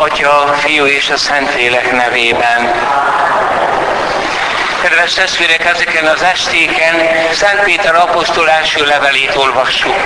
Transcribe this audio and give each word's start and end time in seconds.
Atya, 0.00 0.46
Fiú 0.46 0.84
és 0.84 1.10
a 1.10 1.16
Szentlélek 1.16 1.92
nevében. 1.92 2.62
Kedves 4.82 5.12
testvérek, 5.12 5.64
ezeken 5.64 6.06
az 6.06 6.22
estéken 6.22 6.94
Szent 7.32 7.60
Péter 7.60 7.94
apostol 7.94 8.50
első 8.50 8.84
levelét 8.84 9.36
olvassuk. 9.36 9.96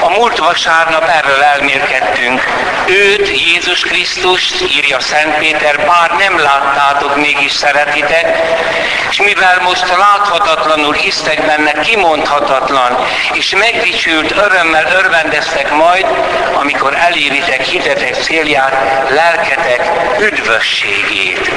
A 0.00 0.08
múlt 0.10 0.38
vasárnap 0.38 1.08
erről 1.08 1.42
elmérkedtünk. 1.42 2.46
Őt, 2.86 3.28
Jézus 3.28 3.80
Krisztust, 3.80 4.60
írja 4.76 5.00
Szent 5.00 5.34
Péter, 5.38 5.76
bár 5.76 6.10
nem 6.18 6.38
láttátok, 6.38 7.16
mégis 7.16 7.52
szeretitek, 7.52 8.36
és 9.10 9.20
mivel 9.20 9.60
most 9.62 9.96
láthatatlanul 9.96 10.94
hisztek 10.94 11.46
benne, 11.46 11.72
kimondhatatlan, 11.72 12.98
és 13.32 13.54
megdicsült 13.54 14.30
örömmel 14.30 14.92
örvendeztek 14.96 15.70
majd, 15.70 16.06
amikor 16.52 16.94
eléritek 16.94 17.62
hitetek 17.62 18.14
célját, 18.14 19.08
lelketek 19.08 19.90
üdvösségét. 20.20 21.50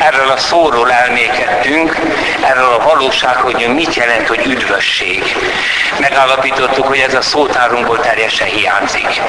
Erről 0.00 0.30
a 0.30 0.36
szóról 0.36 0.92
elmékedtünk, 0.92 1.96
erről 2.42 2.72
a 2.72 2.84
valóság, 2.84 3.36
hogy 3.36 3.68
mit 3.74 3.94
jelent, 3.94 4.28
hogy 4.28 4.46
üdvösség. 4.46 5.36
Megállapítottuk, 5.98 6.86
hogy 6.86 6.98
ez 6.98 7.14
a 7.14 7.22
szótárunkból 7.22 8.00
teljesen 8.00 8.46
hiányzik. 8.46 9.20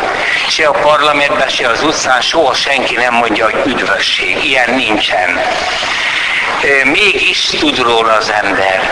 Se 0.48 0.68
a 0.68 0.72
parlamentben, 0.72 1.48
se 1.48 1.68
az 1.68 1.84
utcán 1.84 2.22
soha 2.22 2.54
senki 2.54 2.96
nem 2.96 3.14
mondja, 3.14 3.46
hogy 3.46 3.62
üdvösség. 3.66 4.44
Ilyen 4.44 4.74
nincsen. 4.74 5.40
Mégis 6.84 7.40
tud 7.60 7.80
róla 7.80 8.14
az 8.14 8.32
ember 8.44 8.90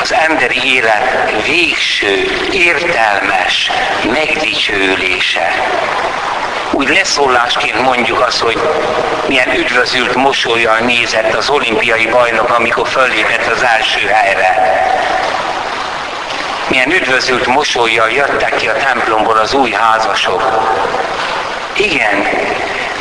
az 0.00 0.12
emberi 0.12 0.60
élet 0.64 1.30
végső, 1.46 2.26
értelmes 2.52 3.70
megdicsőlése 4.12 5.52
úgy 6.72 6.88
leszólásként 6.88 7.82
mondjuk 7.82 8.20
azt, 8.20 8.40
hogy 8.40 8.58
milyen 9.26 9.56
üdvözült 9.56 10.14
mosolyjal 10.14 10.78
nézett 10.78 11.34
az 11.34 11.48
olimpiai 11.48 12.06
bajnok, 12.06 12.50
amikor 12.50 12.88
föllépett 12.88 13.46
az 13.46 13.62
első 13.62 14.06
helyre. 14.06 14.76
Milyen 16.68 16.90
üdvözült 16.90 17.46
mosolyjal 17.46 18.10
jöttek 18.10 18.56
ki 18.56 18.68
a 18.68 18.72
templomból 18.72 19.36
az 19.36 19.54
új 19.54 19.70
házasok. 19.70 20.42
Igen, 21.76 22.28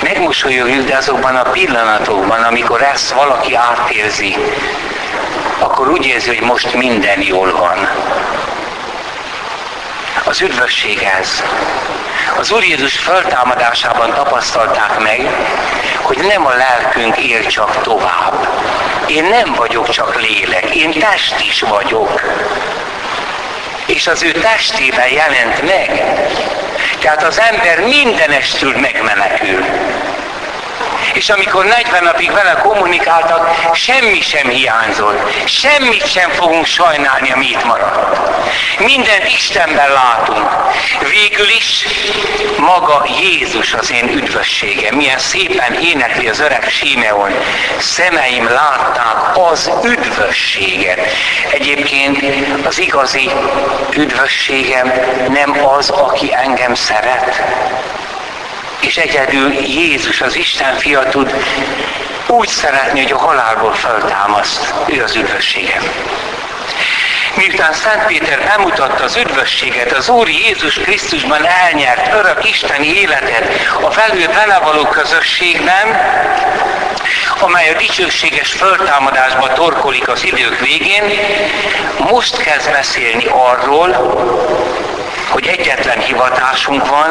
megmosolyogjuk, 0.02 0.87
de 0.87 0.97
azokban 0.97 1.35
a 1.35 1.49
pillanatokban, 1.49 2.43
amikor 2.43 2.81
ezt 2.81 3.11
valaki 3.11 3.55
átérzi, 3.55 4.35
akkor 5.59 5.89
úgy 5.89 6.05
érzi, 6.05 6.27
hogy 6.27 6.47
most 6.47 6.73
minden 6.73 7.21
jól 7.21 7.52
van. 7.52 7.89
Az 10.23 10.41
üdvösség. 10.41 11.07
Az 12.37 12.51
Úr 12.51 12.63
Jézus 12.63 12.97
föltámadásában 12.97 14.13
tapasztalták 14.13 14.99
meg, 14.99 15.21
hogy 16.01 16.17
nem 16.17 16.45
a 16.45 16.53
lelkünk 16.53 17.17
él 17.17 17.45
csak 17.45 17.81
tovább. 17.81 18.47
Én 19.07 19.23
nem 19.23 19.53
vagyok 19.53 19.89
csak 19.89 20.21
lélek, 20.21 20.75
én 20.75 20.99
test 20.99 21.39
is 21.39 21.61
vagyok. 21.61 22.21
És 23.85 24.07
az 24.07 24.23
ő 24.23 24.31
testében 24.31 25.09
jelent 25.09 25.61
meg. 25.61 26.03
Tehát 26.99 27.23
az 27.23 27.39
ember 27.39 27.79
mindenestül 27.79 28.77
megmenekül. 28.77 29.65
És 31.17 31.29
amikor 31.29 31.65
40 31.65 32.03
napig 32.03 32.31
vele 32.31 32.53
kommunikáltak, 32.53 33.55
semmi 33.73 34.21
sem 34.21 34.47
hiányzott. 34.49 35.47
Semmit 35.47 36.07
sem 36.07 36.29
fogunk 36.29 36.65
sajnálni, 36.65 37.31
ami 37.31 37.45
itt 37.45 37.63
maradt. 37.63 38.19
Mindent 38.79 39.27
Istenben 39.27 39.91
látunk. 39.91 40.49
Végül 41.09 41.47
is 41.57 41.85
maga 42.57 43.05
Jézus 43.21 43.73
az 43.73 43.91
én 43.91 44.09
üdvösségem. 44.09 44.95
Milyen 44.95 45.17
szépen 45.17 45.73
énekli 45.73 46.27
az 46.27 46.39
öreg 46.39 46.69
Simeon. 46.69 47.31
Szemeim 47.79 48.49
látták 48.49 49.37
az 49.52 49.71
üdvösséget. 49.83 50.99
Egyébként 51.52 52.23
az 52.65 52.80
igazi 52.80 53.30
üdvösségem 53.95 54.93
nem 55.30 55.65
az, 55.65 55.89
aki 55.89 56.33
engem 56.33 56.73
szeret, 56.75 57.42
és 58.80 58.98
egyedül 58.98 59.54
Jézus, 59.54 60.21
az 60.21 60.36
Isten 60.36 60.77
fia 60.77 61.04
tud 61.04 61.36
úgy 62.27 62.48
szeretni, 62.48 63.02
hogy 63.02 63.11
a 63.11 63.17
halálból 63.17 63.73
föltámaszt. 63.73 64.73
Ő 64.86 65.04
az 65.04 65.15
üdvösségem. 65.15 65.83
Miután 67.36 67.73
Szent 67.73 68.05
Péter 68.05 68.43
bemutatta 68.43 69.04
az 69.04 69.16
üdvösséget, 69.16 69.92
az 69.92 70.10
Úr 70.10 70.30
Jézus 70.30 70.73
Krisztusban 70.73 71.45
elnyert 71.45 72.14
örök 72.14 72.49
isteni 72.49 72.87
életet 72.87 73.49
a 73.82 73.89
velő 73.89 74.26
belevaló 74.27 74.86
közösségben, 74.86 75.99
amely 77.39 77.70
a 77.70 77.77
dicsőséges 77.77 78.52
föltámadásba 78.52 79.54
torkolik 79.54 80.08
az 80.08 80.23
idők 80.23 80.60
végén, 80.60 81.04
most 81.98 82.37
kezd 82.37 82.71
beszélni 82.71 83.26
arról, 83.26 83.89
hogy 85.37 85.48
egyetlen 85.48 85.99
hivatásunk 85.99 86.87
van, 86.87 87.09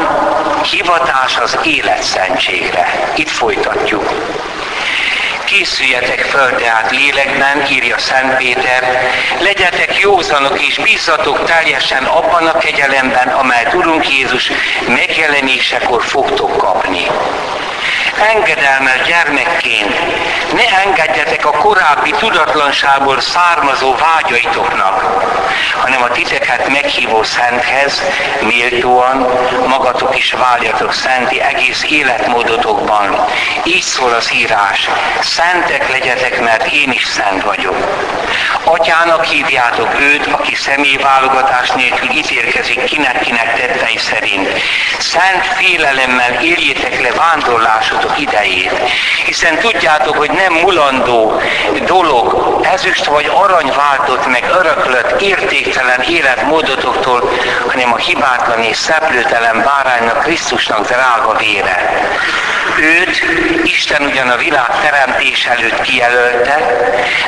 hivatás 0.62 1.38
az 1.38 1.58
életszentségre. 1.64 3.12
Itt 3.16 3.28
folytatjuk. 3.28 4.04
Készüljetek 5.58 6.20
föl 6.20 6.54
tehát 6.54 6.90
lélekben, 6.90 7.66
írja 7.70 7.98
Szent 7.98 8.36
Péter, 8.36 9.08
legyetek 9.40 9.98
józanok 10.00 10.60
és 10.62 10.78
bízzatok 10.78 11.44
teljesen 11.44 12.04
abban 12.04 12.46
a 12.46 12.58
kegyelemben, 12.58 13.28
amely 13.28 13.66
Urunk 13.74 14.10
Jézus 14.10 14.50
megjelenésekor 14.88 16.04
fogtok 16.04 16.56
kapni. 16.56 17.06
Engedelmes 18.34 19.06
gyermekként 19.06 19.98
ne 20.52 20.80
engedjetek 20.84 21.46
a 21.46 21.50
korábbi 21.50 22.10
tudatlanságból 22.10 23.20
származó 23.20 23.94
vágyaitoknak, 23.94 25.24
hanem 25.80 26.02
a 26.02 26.08
titeket 26.08 26.68
meghívó 26.68 27.22
Szenthez 27.22 28.02
méltóan 28.40 29.26
magatok 29.66 30.18
is 30.18 30.32
váljatok 30.32 30.92
szenti 30.92 31.40
egész 31.40 31.84
életmódotokban. 31.88 33.24
Így 33.64 33.82
szól 33.82 34.12
az 34.12 34.32
írás, 34.34 34.88
szentek 35.46 35.90
legyetek, 35.90 36.40
mert 36.40 36.72
én 36.72 36.90
is 36.90 37.04
szent 37.04 37.42
vagyok. 37.42 37.76
Atyának 38.64 39.24
hívjátok 39.24 40.00
őt, 40.00 40.26
aki 40.26 40.54
személyválogatás 40.54 41.70
nélkül 41.70 42.10
ítélkezik 42.10 42.84
kinek-kinek 42.84 43.54
tettei 43.54 43.98
szerint. 43.98 44.48
Szent 44.98 45.46
félelemmel 45.46 46.42
éljétek 46.42 47.00
le 47.02 47.12
vándorlásotok 47.12 48.20
idejét. 48.20 48.72
Hiszen 49.24 49.58
tudjátok, 49.58 50.16
hogy 50.16 50.30
nem 50.30 50.52
mulandó 50.52 51.40
dolog, 51.84 52.58
ezüst 52.72 53.04
vagy 53.04 53.30
arany 53.34 53.72
váltott 53.76 54.26
meg 54.26 54.44
öröklött 54.58 55.20
értéktelen 55.20 56.00
életmódotoktól, 56.00 57.30
hanem 57.68 57.92
a 57.92 57.96
hibátlan 57.96 58.62
és 58.62 58.76
szeplőtelen 58.76 59.62
báránynak 59.64 60.22
Krisztusnak 60.22 60.86
drága 60.86 61.36
vére. 61.36 62.04
Őt 62.80 63.22
Isten 63.64 64.02
ugyan 64.02 64.28
a 64.28 64.36
világ 64.36 64.80
teremtés 64.80 65.46
előtt 65.46 65.80
kijelölte, 65.80 66.56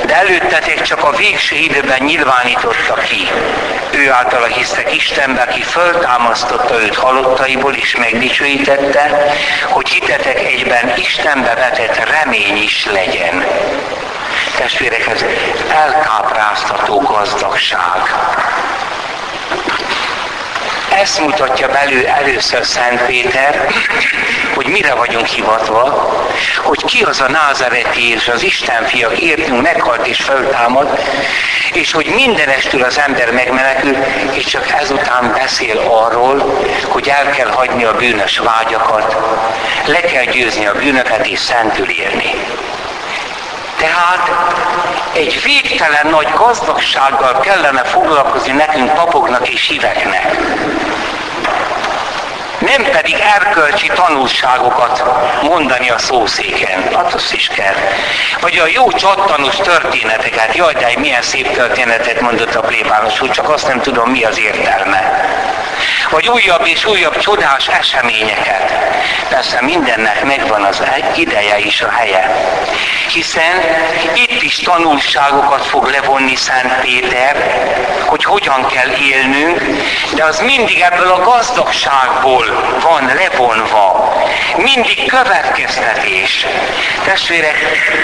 de 0.06 0.14
előttetek 0.14 0.82
csak 0.82 1.04
a 1.04 1.16
végső 1.16 1.56
időben 1.56 2.02
nyilvánította 2.02 2.94
ki. 2.94 3.28
Ő 3.90 4.10
általa 4.10 4.46
hisztek 4.46 4.94
Istenbe, 4.94 5.40
aki 5.40 5.62
föltámasztotta 5.62 6.82
őt 6.82 6.96
halottaiból 6.96 7.74
és 7.74 7.96
megdicsőítette, 7.96 9.34
hogy 9.68 9.88
hitetek 9.88 10.38
egyben 10.38 10.92
Istenbe 10.96 11.54
vetett 11.54 12.10
remény 12.10 12.62
is 12.62 12.86
legyen. 12.92 13.44
Testvérek, 14.56 15.06
ez 15.06 15.24
elkápráztató 15.68 17.00
gazdagság. 17.00 18.00
Ezt 20.94 21.20
mutatja 21.20 21.68
belül 21.68 22.06
először 22.06 22.64
Szent 22.64 23.02
Péter, 23.06 23.66
hogy 24.54 24.66
mire 24.66 24.94
vagyunk 24.94 25.26
hivatva, 25.26 26.12
hogy 26.62 26.84
ki 26.84 27.02
az 27.02 27.20
a 27.20 27.30
názareti 27.30 28.12
és 28.12 28.28
az 28.28 28.42
Isten 28.42 28.84
fiak 28.84 29.18
értünk 29.18 29.62
meghalt 29.62 30.06
és 30.06 30.20
föltámad, 30.20 30.98
és 31.72 31.92
hogy 31.92 32.06
mindenestül 32.14 32.82
az 32.82 32.98
ember 32.98 33.32
megmenekül, 33.32 33.96
és 34.32 34.44
csak 34.44 34.70
ezután 34.80 35.32
beszél 35.32 35.78
arról, 35.78 36.64
hogy 36.88 37.08
el 37.08 37.30
kell 37.30 37.50
hagyni 37.50 37.84
a 37.84 37.96
bűnös 37.96 38.38
vágyakat, 38.38 39.16
le 39.86 40.00
kell 40.00 40.24
győzni 40.24 40.66
a 40.66 40.72
bűnöket 40.72 41.26
és 41.26 41.38
szentül 41.38 41.90
érni. 41.90 42.30
Tehát 43.78 44.30
egy 45.12 45.42
végtelen 45.42 46.06
nagy 46.10 46.28
gazdagsággal 46.34 47.40
kellene 47.40 47.84
foglalkozni 47.84 48.52
nekünk 48.52 48.94
papoknak 48.94 49.48
és 49.48 49.68
híveknek. 49.68 50.36
Nem 52.58 52.82
pedig 52.82 53.16
erkölcsi 53.36 53.90
tanulságokat 53.94 55.04
mondani 55.42 55.90
a 55.90 55.98
szószéken. 55.98 56.82
Hát 56.94 57.14
azt 57.14 57.32
is 57.32 57.46
kell. 57.46 57.74
Vagy 58.40 58.58
a 58.58 58.66
jó 58.66 58.92
csattanós 58.92 59.56
történeteket. 59.56 60.56
Jaj, 60.56 60.72
de 60.72 60.92
milyen 60.98 61.22
szép 61.22 61.52
történetet 61.52 62.20
mondott 62.20 62.54
a 62.54 62.60
plébános 62.60 63.20
úr, 63.20 63.30
csak 63.30 63.48
azt 63.48 63.66
nem 63.66 63.80
tudom, 63.80 64.10
mi 64.10 64.24
az 64.24 64.38
értelme. 64.38 65.26
vagy 66.10 66.28
újabb 66.28 66.66
és 66.66 66.86
újabb 66.86 67.18
csodás 67.18 67.68
eseményeket. 67.68 68.72
Persze 69.28 69.58
mindennek 69.62 70.24
megvan 70.24 70.62
az 70.62 70.82
ideje 71.16 71.58
és 71.58 71.80
a 71.80 71.90
helye. 71.90 72.36
Hiszen 73.12 73.60
itt 74.14 74.42
is 74.42 74.56
tanulságokat 74.56 75.66
fog 75.66 75.86
levonni 75.86 76.34
Szent 76.34 76.80
Péter, 76.80 77.36
hogy 78.06 78.24
hogyan 78.24 78.66
kell 78.66 78.90
élnünk, 78.90 79.60
de 80.14 80.24
az 80.24 80.40
mindig 80.40 80.80
ebből 80.80 81.10
a 81.10 81.20
gazdagságból 81.20 82.44
van 82.82 83.12
levonva. 83.14 84.12
Mindig 84.56 85.06
következtetés. 85.06 86.46
Testvérek, 87.04 87.56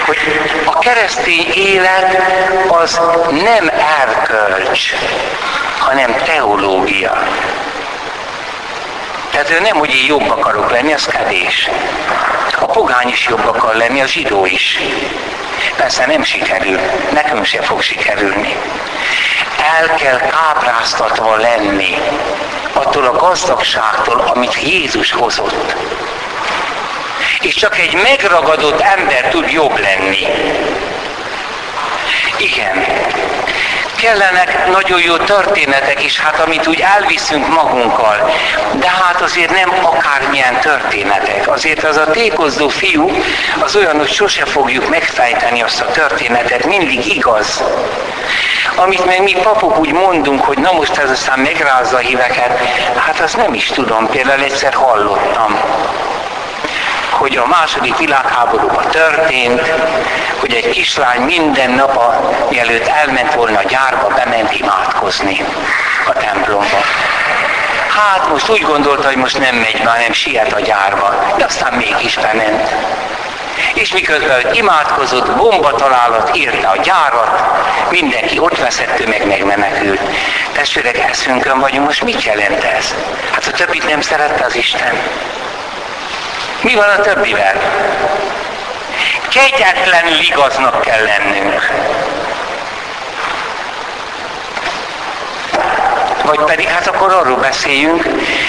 hogy 0.05 0.17
a 0.65 0.79
keresztény 0.79 1.51
élet 1.53 2.21
az 2.67 2.99
nem 3.31 3.71
erkölcs, 4.01 4.93
hanem 5.79 6.15
teológia. 6.25 7.23
Tehát 9.31 9.61
nem, 9.61 9.77
hogy 9.77 9.95
én 9.95 10.05
jobb 10.05 10.29
akarok 10.29 10.71
lenni, 10.71 10.93
az 10.93 11.05
kedés. 11.05 11.69
A 12.59 12.65
pogány 12.65 13.07
is 13.07 13.27
jobb 13.27 13.47
akar 13.47 13.75
lenni, 13.75 14.01
a 14.01 14.05
zsidó 14.05 14.45
is. 14.45 14.79
Persze 15.75 16.05
nem 16.05 16.23
sikerül, 16.23 16.79
nekünk 17.13 17.45
se 17.45 17.61
fog 17.61 17.81
sikerülni. 17.81 18.55
El 19.79 19.95
kell 19.95 20.19
kápráztatva 20.19 21.35
lenni 21.35 21.97
attól 22.75 23.05
a 23.05 23.11
gazdagságtól, 23.11 24.31
amit 24.33 24.61
Jézus 24.61 25.11
hozott. 25.11 25.75
És 27.41 27.53
csak 27.53 27.77
egy 27.77 27.93
megragadott 28.03 28.79
ember 28.79 29.29
tud 29.29 29.51
jobb 29.51 29.79
lenni. 29.79 30.27
Igen, 32.37 32.85
kellenek 33.95 34.71
nagyon 34.71 35.01
jó 35.01 35.17
történetek 35.17 36.03
is, 36.03 36.19
hát 36.19 36.39
amit 36.39 36.67
úgy 36.67 36.79
elviszünk 36.79 37.47
magunkkal. 37.47 38.31
De 38.73 38.89
hát 38.89 39.21
azért 39.21 39.51
nem 39.51 39.71
akármilyen 39.85 40.59
történetek. 40.59 41.47
Azért 41.47 41.83
az 41.83 41.97
a 41.97 42.11
tékozdó 42.11 42.67
fiú, 42.67 43.11
az 43.59 43.75
olyan, 43.75 43.97
hogy 43.97 44.11
sose 44.11 44.45
fogjuk 44.45 44.89
megfejteni 44.89 45.61
azt 45.61 45.81
a 45.81 45.91
történetet, 45.91 46.65
mindig 46.65 47.15
igaz. 47.15 47.63
Amit 48.75 49.05
meg 49.05 49.23
mi 49.23 49.33
papok 49.33 49.79
úgy 49.79 49.91
mondunk, 49.91 50.43
hogy 50.43 50.57
na 50.57 50.71
most 50.71 50.97
ez 50.97 51.09
aztán 51.09 51.39
megrázza 51.39 51.95
a 51.95 51.99
híveket, 51.99 52.59
hát 52.95 53.19
azt 53.19 53.37
nem 53.37 53.53
is 53.53 53.65
tudom, 53.65 54.09
például 54.09 54.43
egyszer 54.43 54.73
hallottam 54.73 55.59
hogy 57.25 57.37
a 57.37 57.47
második 57.47 57.97
világháborúban 57.97 58.89
történt, 58.89 59.61
hogy 60.39 60.53
egy 60.53 60.69
kislány 60.69 61.21
minden 61.21 61.71
nap, 61.71 62.23
mielőtt 62.49 62.87
elment 62.87 63.33
volna 63.33 63.59
a 63.59 63.63
gyárba, 63.63 64.07
bement 64.07 64.59
imádkozni 64.59 65.45
a 66.07 66.13
templomba. 66.13 66.77
Hát 67.87 68.29
most 68.29 68.49
úgy 68.49 68.61
gondolta, 68.61 69.07
hogy 69.07 69.15
most 69.15 69.39
nem 69.39 69.55
megy, 69.55 69.81
már 69.83 69.99
nem 69.99 70.11
siet 70.11 70.53
a 70.53 70.59
gyárba, 70.59 71.33
de 71.37 71.45
aztán 71.45 71.73
mégis 71.73 72.15
bement. 72.15 72.73
És 73.73 73.93
miközben 73.93 74.53
imádkozott, 74.53 75.31
bomba 75.31 75.71
találat 75.71 76.37
írta 76.37 76.69
a 76.69 76.81
gyárat, 76.81 77.43
mindenki 77.89 78.39
ott 78.39 78.57
veszett, 78.57 78.99
ő 78.99 79.07
meg 79.07 79.27
megmenekült. 79.27 80.01
Testvérek, 80.51 80.97
eszünkön 80.97 81.59
vagyunk, 81.59 81.85
most 81.85 82.03
mit 82.03 82.23
jelent 82.23 82.63
ez? 82.63 82.95
Hát 83.31 83.45
a 83.45 83.51
többit 83.51 83.89
nem 83.89 84.01
szerette 84.01 84.45
az 84.45 84.55
Isten. 84.55 84.93
Mi 86.61 86.75
van 86.75 86.89
a 86.89 87.01
többivel? 87.01 87.53
Kegyetlenül 89.29 90.19
igaznak 90.19 90.81
kell 90.81 91.03
lennünk. 91.03 91.71
Vagy 96.23 96.39
pedig 96.39 96.67
hát 96.67 96.87
akkor 96.87 97.13
arról 97.13 97.37
beszéljünk, 97.37 98.07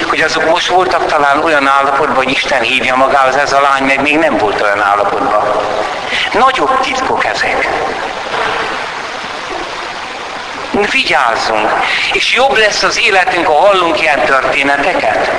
hogy 0.09 0.21
azok 0.21 0.51
most 0.51 0.67
voltak 0.69 1.07
talán 1.07 1.45
olyan 1.45 1.67
állapotban, 1.67 2.17
hogy 2.17 2.31
Isten 2.31 2.61
hívja 2.61 2.97
magához, 2.97 3.37
ez 3.37 3.53
a 3.53 3.61
lány 3.61 3.83
meg 3.83 4.03
még 4.03 4.19
nem 4.19 4.37
volt 4.37 4.63
olyan 4.63 4.83
állapotban. 4.83 5.43
Nagyobb 6.33 6.81
titkok 6.81 7.25
ezek 7.25 7.69
vigyázzunk. 10.85 11.73
És 12.13 12.35
jobb 12.35 12.57
lesz 12.57 12.83
az 12.83 12.99
életünk, 12.99 13.47
ha 13.47 13.67
hallunk 13.67 14.01
ilyen 14.01 14.21
történeteket. 14.21 15.31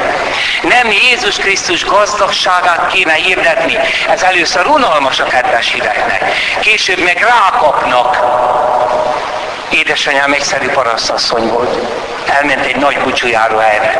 Nem 0.64 0.92
Jézus 0.92 1.36
Krisztus 1.36 1.86
gazdagságát 1.86 2.88
kéne 2.88 3.14
hirdetni. 3.14 3.78
Ez 4.10 4.22
először 4.22 4.68
unalmas 4.68 5.20
a 5.20 5.24
kedves 5.24 5.72
híveknek. 5.72 6.24
Később 6.60 7.00
meg 7.00 7.18
rákapnak. 7.18 8.18
Édesanyám 9.70 10.34
egyszerű 10.34 10.68
parasztasszony 10.68 11.48
volt. 11.48 11.78
Elment 12.26 12.66
egy 12.66 12.76
nagy 12.76 12.98
búcsújáró 12.98 13.58
helyre 13.58 14.00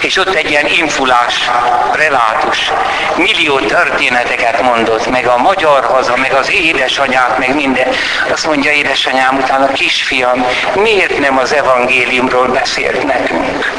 és 0.00 0.16
ott 0.16 0.34
egy 0.34 0.50
ilyen 0.50 0.66
infulás 0.66 1.50
relátus 1.92 2.72
millió 3.16 3.58
történeteket 3.58 4.62
mondott, 4.62 5.10
meg 5.10 5.26
a 5.26 5.36
magyar 5.36 5.84
haza, 5.84 6.16
meg 6.16 6.32
az 6.32 6.50
édesanyák, 6.50 7.38
meg 7.38 7.54
minden. 7.54 7.88
Azt 8.32 8.46
mondja 8.46 8.72
édesanyám 8.72 9.36
utána, 9.36 9.72
kisfiam, 9.72 10.46
miért 10.74 11.18
nem 11.18 11.38
az 11.38 11.54
evangéliumról 11.54 12.46
beszélt 12.46 13.06
nekünk? 13.06 13.72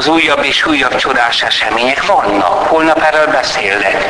az 0.00 0.06
újabb 0.06 0.44
és 0.44 0.66
újabb 0.66 0.94
csodás 0.94 1.42
események 1.42 2.06
vannak. 2.06 2.66
Holnap 2.66 3.02
erről 3.02 3.26
beszélnek. 3.26 4.04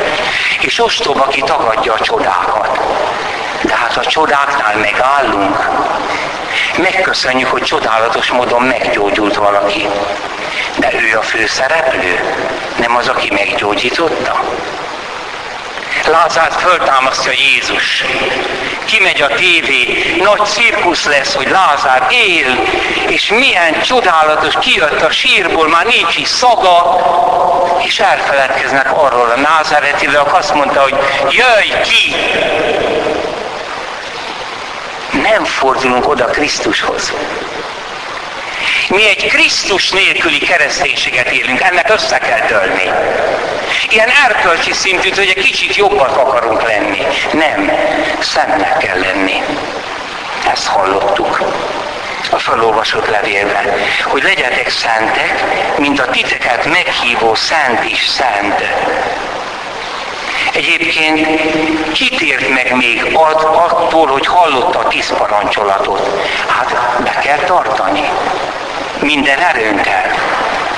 És 0.61 0.79
ostoba, 0.79 1.21
aki 1.21 1.41
tagadja 1.41 1.93
a 1.93 1.99
csodákat. 1.99 2.79
De 3.63 3.75
hát 3.75 3.97
a 3.97 4.05
csodáknál 4.05 4.75
megállunk, 4.77 5.69
Megköszönjük, 6.77 7.49
hogy 7.49 7.61
csodálatos 7.61 8.31
módon 8.31 8.61
meggyógyult 8.61 9.35
valaki. 9.35 9.87
De 10.75 10.91
ő 10.93 11.17
a 11.17 11.21
főszereplő, 11.21 12.35
nem 12.79 12.95
az, 12.95 13.07
aki 13.07 13.31
meggyógyította. 13.31 14.43
Lázárt 16.07 16.61
föltámasztja 16.61 17.31
Jézus. 17.31 18.03
Kimegy 18.85 19.21
a 19.21 19.27
tévé, 19.27 20.15
nagy 20.23 20.45
cirkusz 20.45 21.05
lesz, 21.05 21.35
hogy 21.35 21.49
Lázár 21.49 22.07
él, 22.09 22.59
és 23.07 23.29
milyen 23.29 23.81
csodálatos, 23.81 24.53
kijött 24.59 25.01
a 25.01 25.11
sírból, 25.11 25.67
már 25.67 25.85
nincs 25.85 26.17
is 26.17 26.27
szaga, 26.27 26.99
és 27.77 27.99
elfeledkeznek 27.99 28.91
arról 28.97 29.29
a 29.29 29.39
názáretiről, 29.39 30.27
azt 30.31 30.53
mondta, 30.53 30.81
hogy 30.81 30.95
jöjj 31.29 31.81
ki! 31.81 32.15
Nem 35.31 35.43
fordulunk 35.43 36.07
oda 36.07 36.25
Krisztushoz. 36.25 37.13
Mi 38.89 39.07
egy 39.07 39.27
Krisztus 39.27 39.89
nélküli 39.89 40.37
kereszténységet 40.37 41.31
élünk, 41.31 41.61
ennek 41.61 41.89
össze 41.89 42.17
kell 42.17 42.47
dölni. 42.47 42.91
Ilyen 43.89 44.09
erkölcsi 44.25 44.73
szintű, 44.73 45.09
hogy 45.09 45.33
egy 45.35 45.43
kicsit 45.43 45.75
jobbak 45.75 46.17
akarunk 46.17 46.67
lenni. 46.67 47.01
Nem, 47.33 47.71
szentnek 48.19 48.77
kell 48.77 48.99
lenni. 48.99 49.41
Ezt 50.51 50.67
hallottuk 50.67 51.41
a 52.31 52.37
felolvasott 52.37 53.07
levélben, 53.07 53.65
hogy 54.03 54.23
legyetek 54.23 54.69
szentek, 54.69 55.43
mint 55.77 55.99
a 55.99 56.09
titeket 56.09 56.65
meghívó 56.65 57.35
szent 57.35 57.89
is 57.89 58.07
szent. 58.07 58.61
Egyébként 60.51 61.27
kitért 61.91 62.49
meg 62.49 62.75
még 62.75 63.03
ad, 63.13 63.43
attól, 63.43 64.07
hogy 64.07 64.25
hallotta 64.25 64.79
a 64.79 64.87
tíz 64.87 65.13
parancsolatot. 65.17 66.09
Hát 66.47 66.99
be 67.03 67.19
kell 67.23 67.37
tartani. 67.37 68.09
Minden 68.99 69.39
erőnkkel. 69.39 70.13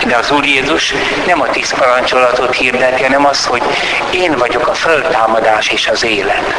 De 0.05 0.15
az 0.15 0.31
Úr 0.31 0.45
Jézus 0.45 0.93
nem 1.25 1.41
a 1.41 1.49
tíz 1.49 1.73
parancsolatot 1.73 2.55
hirdeti, 2.55 3.03
hanem 3.03 3.25
az, 3.25 3.45
hogy 3.45 3.63
én 4.11 4.37
vagyok 4.37 4.67
a 4.67 4.73
föltámadás 4.73 5.67
és 5.67 5.87
az 5.87 6.03
élet. 6.03 6.55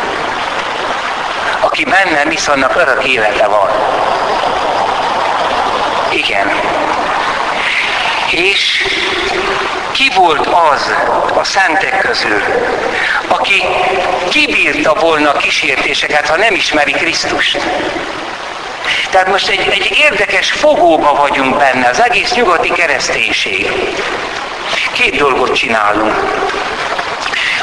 Aki 1.61 1.85
bennem 1.85 2.30
hisz, 2.30 2.49
annak 2.49 2.76
örök 2.76 3.04
élete 3.04 3.47
van. 3.47 3.71
Igen. 6.11 6.50
És 8.30 8.85
ki 9.94 10.10
volt 10.14 10.46
az 10.46 10.94
a 11.34 11.44
szentek 11.44 11.98
közül, 11.98 12.42
aki 13.28 13.62
kibírta 14.28 14.94
volna 14.94 15.30
a 15.30 15.36
kísértéseket, 15.36 16.28
ha 16.28 16.36
nem 16.36 16.54
ismeri 16.54 16.92
Krisztust? 16.92 17.58
Tehát 19.10 19.28
most 19.28 19.48
egy, 19.48 19.68
egy 19.70 19.96
érdekes 20.00 20.50
fogóba 20.52 21.14
vagyunk 21.14 21.56
benne, 21.56 21.88
az 21.88 22.02
egész 22.02 22.32
nyugati 22.32 22.72
kereszténység. 22.72 23.72
Két 24.92 25.16
dolgot 25.16 25.54
csinálunk. 25.54 26.14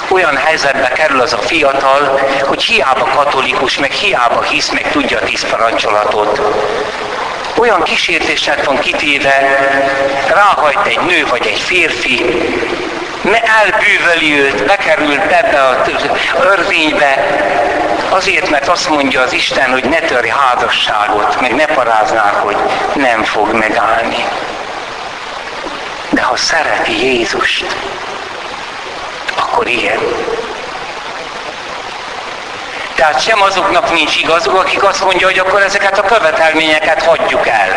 Olyan 0.08 0.38
helyzetbe 0.38 0.88
kerül 0.88 1.22
az 1.22 1.34
a 1.34 1.38
fiatal, 1.38 2.20
hogy 2.46 2.64
hiába 2.64 3.06
katolikus, 3.06 3.78
meg 3.78 3.92
hiába 3.92 4.42
hisz, 4.42 4.70
meg 4.70 4.92
tudja 4.92 5.20
a 5.20 5.24
tíz 5.24 5.50
parancsolatot 5.50 6.42
olyan 7.58 7.84
kísértésnek 7.84 8.66
van 8.66 8.80
kitéve, 8.80 9.60
ráhajt 10.34 10.86
egy 10.88 11.00
nő 11.00 11.26
vagy 11.30 11.46
egy 11.46 11.60
férfi, 11.60 12.26
elbűvöli 13.62 14.40
őt, 14.40 14.66
bekerült 14.66 15.32
ebbe 15.32 15.62
a 15.62 15.82
örvénybe, 16.42 17.28
azért, 18.10 18.50
mert 18.50 18.68
azt 18.68 18.90
mondja 18.90 19.22
az 19.22 19.34
Isten, 19.34 19.72
hogy 19.72 19.84
ne 19.84 20.00
törj 20.00 20.30
házasságot, 20.30 21.42
meg 21.42 21.56
ne 21.56 21.66
paráznál, 21.66 22.34
hogy 22.34 22.58
nem 22.96 23.24
fog 23.24 23.54
megállni. 23.54 24.26
De 26.10 26.22
ha 26.22 26.36
szereti 26.36 27.06
Jézust, 27.06 27.76
akkor 29.36 29.68
ilyen. 29.68 30.00
Tehát 33.02 33.22
sem 33.22 33.42
azoknak 33.42 33.94
nincs 33.94 34.16
igazuk, 34.16 34.56
akik 34.56 34.84
azt 34.84 35.04
mondja, 35.04 35.28
hogy 35.28 35.40
akkor 35.40 35.62
ezeket 35.62 35.98
a 35.98 36.02
követelményeket 36.02 37.04
hagyjuk 37.04 37.48
el. 37.48 37.70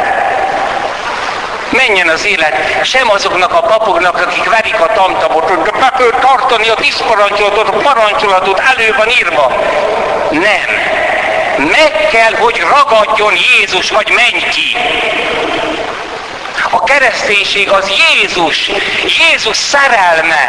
Menjen 1.71 2.09
az 2.09 2.27
élet, 2.27 2.55
sem 2.83 3.11
azoknak 3.11 3.53
a 3.53 3.61
papoknak, 3.61 4.27
akik 4.27 4.51
verik 4.51 4.81
a 4.81 4.93
tantabot, 4.93 5.49
hogy 5.49 5.59
be 5.59 5.93
kell 5.99 6.21
tartani 6.21 6.69
a 6.69 6.75
tisztparancsolatot, 6.75 7.69
a 7.69 7.73
parancsolatot, 7.73 8.59
elő 8.59 8.95
van 8.97 9.09
írva. 9.09 9.53
Nem. 10.31 10.69
Meg 11.57 12.09
kell, 12.11 12.35
hogy 12.39 12.63
ragadjon 12.77 13.35
Jézus, 13.59 13.91
vagy 13.91 14.13
menj 14.15 14.45
ki. 14.51 14.77
A 16.75 16.85
kereszténység 16.85 17.71
az 17.71 17.89
Jézus, 17.89 18.71
Jézus 19.31 19.57
szerelme, 19.57 20.49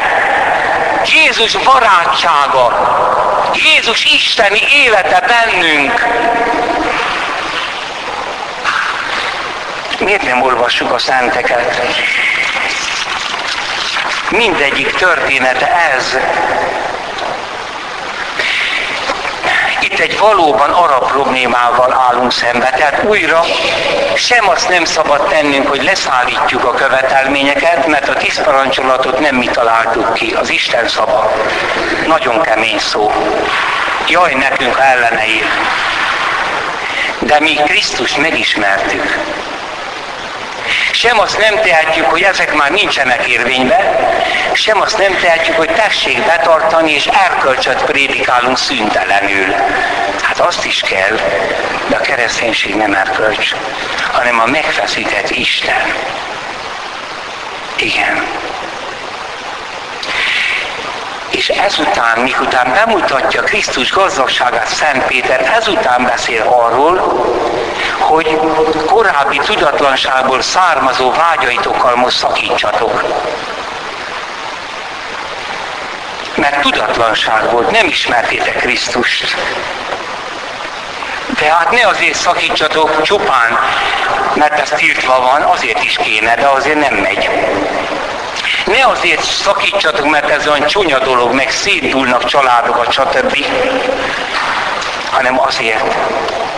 Jézus 1.05 1.55
barátsága, 1.55 2.73
Jézus 3.53 4.05
isteni 4.05 4.59
élete 4.71 5.19
bennünk. 5.27 6.07
Miért 9.99 10.21
nem 10.21 10.41
olvassuk 10.41 10.91
a 10.91 10.97
szenteket? 10.99 11.81
Mindegyik 14.29 14.95
története 14.95 15.91
ez. 15.95 16.17
Itt 19.95 20.01
egy 20.01 20.19
valóban 20.19 20.69
arab 20.69 21.11
problémával 21.11 21.93
állunk 21.93 22.31
szembe. 22.31 22.69
Tehát 22.69 23.03
újra 23.03 23.41
sem 24.15 24.49
azt 24.49 24.69
nem 24.69 24.85
szabad 24.85 25.27
tennünk, 25.27 25.67
hogy 25.67 25.83
leszállítjuk 25.83 26.63
a 26.63 26.73
követelményeket, 26.73 27.87
mert 27.87 28.09
a 28.09 28.13
tíz 28.13 28.41
parancsolatot 28.41 29.19
nem 29.19 29.35
mi 29.35 29.45
találtuk 29.45 30.13
ki, 30.13 30.33
az 30.33 30.49
Isten 30.49 30.87
szava. 30.87 31.31
Nagyon 32.07 32.41
kemény 32.41 32.79
szó. 32.79 33.11
Jaj, 34.07 34.33
nekünk 34.33 34.77
ellene 34.79 35.27
ír. 35.27 35.45
De 37.19 37.39
mi 37.39 37.53
Krisztus 37.53 38.15
megismertük. 38.15 39.17
Sem 40.95 41.19
azt 41.19 41.37
nem 41.37 41.55
tehetjük, 41.61 42.05
hogy 42.05 42.21
ezek 42.21 42.53
már 42.53 42.71
nincsenek 42.71 43.27
érvényben, 43.27 43.95
sem 44.53 44.81
azt 44.81 44.97
nem 44.97 45.17
tehetjük, 45.17 45.55
hogy 45.55 45.69
tessék 45.69 46.25
betartani, 46.25 46.91
és 46.91 47.05
erkölcsöt 47.05 47.83
prédikálunk 47.83 48.57
szüntelenül. 48.57 49.55
Hát 50.21 50.39
azt 50.39 50.65
is 50.65 50.79
kell, 50.79 51.15
de 51.87 51.95
a 51.95 51.99
kereszténység 51.99 52.75
nem 52.75 52.93
erkölcs, 52.93 53.55
hanem 54.11 54.39
a 54.39 54.45
megfeszített 54.45 55.29
Isten. 55.29 55.93
Igen. 57.75 58.44
És 61.35 61.49
ezután, 61.49 62.19
mikután 62.19 62.73
bemutatja 62.73 63.41
Krisztus 63.41 63.91
gazdagságát 63.91 64.67
Szent 64.67 65.03
Péter, 65.03 65.51
ezután 65.55 66.03
beszél 66.03 66.41
arról, 66.41 66.97
hogy 67.99 68.39
korábbi 68.85 69.37
tudatlanságból 69.37 70.41
származó 70.41 71.11
vágyaitokkal 71.11 71.95
most 71.95 72.17
szakítsatok. 72.17 73.03
Mert 76.35 76.61
tudatlanság 76.61 77.51
volt, 77.51 77.71
nem 77.71 77.87
ismertétek 77.87 78.57
Krisztust. 78.57 79.35
Tehát 81.35 81.71
ne 81.71 81.87
azért 81.87 82.15
szakítsatok 82.15 83.01
csupán, 83.01 83.59
mert 84.33 84.59
ez 84.59 84.69
tiltva 84.69 85.19
van, 85.19 85.41
azért 85.41 85.83
is 85.83 85.95
kéne, 86.01 86.35
de 86.35 86.47
azért 86.47 86.79
nem 86.79 86.93
megy. 86.93 87.29
Ne 88.65 88.85
azért 88.85 89.23
szakítsatok, 89.23 90.09
mert 90.09 90.29
ez 90.29 90.47
olyan 90.47 90.67
csúnya 90.67 90.99
dolog, 90.99 91.33
meg 91.33 91.49
szétdúlnak 91.49 92.25
családokat, 92.25 92.91
stb. 92.91 93.45
hanem 95.11 95.39
azért, 95.39 95.95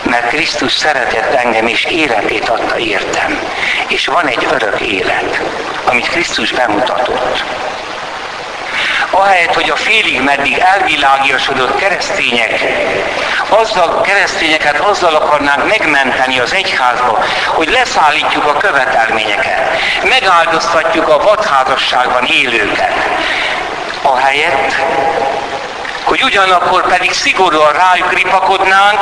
mert 0.02 0.28
Krisztus 0.28 0.72
szeretett 0.72 1.34
engem, 1.34 1.66
és 1.66 1.84
életét 1.84 2.48
adta 2.48 2.78
értem. 2.78 3.38
És 3.88 4.06
van 4.06 4.26
egy 4.26 4.46
örök 4.52 4.80
élet, 4.80 5.40
amit 5.84 6.08
Krisztus 6.08 6.52
bemutatott. 6.52 7.44
Ahelyett, 9.18 9.54
hogy 9.54 9.70
a 9.70 9.76
félig 9.76 10.20
meddig 10.20 10.58
elvilágiasodott 10.58 11.76
keresztények, 11.76 12.60
azzal, 13.48 14.00
keresztényeket 14.00 14.78
azzal 14.78 15.14
akarnánk 15.14 15.68
megmenteni 15.68 16.38
az 16.38 16.52
egyházba, 16.52 17.24
hogy 17.46 17.68
leszállítjuk 17.68 18.44
a 18.44 18.56
követelményeket, 18.56 19.80
megáldoztatjuk 20.02 21.08
a 21.08 21.18
vadházasságban 21.18 22.24
élőket. 22.24 22.92
Ahelyett, 24.02 24.74
hogy 26.02 26.22
ugyanakkor 26.22 26.86
pedig 26.86 27.12
szigorúan 27.12 27.72
rájuk 27.72 28.12
ripakodnánk, 28.12 29.00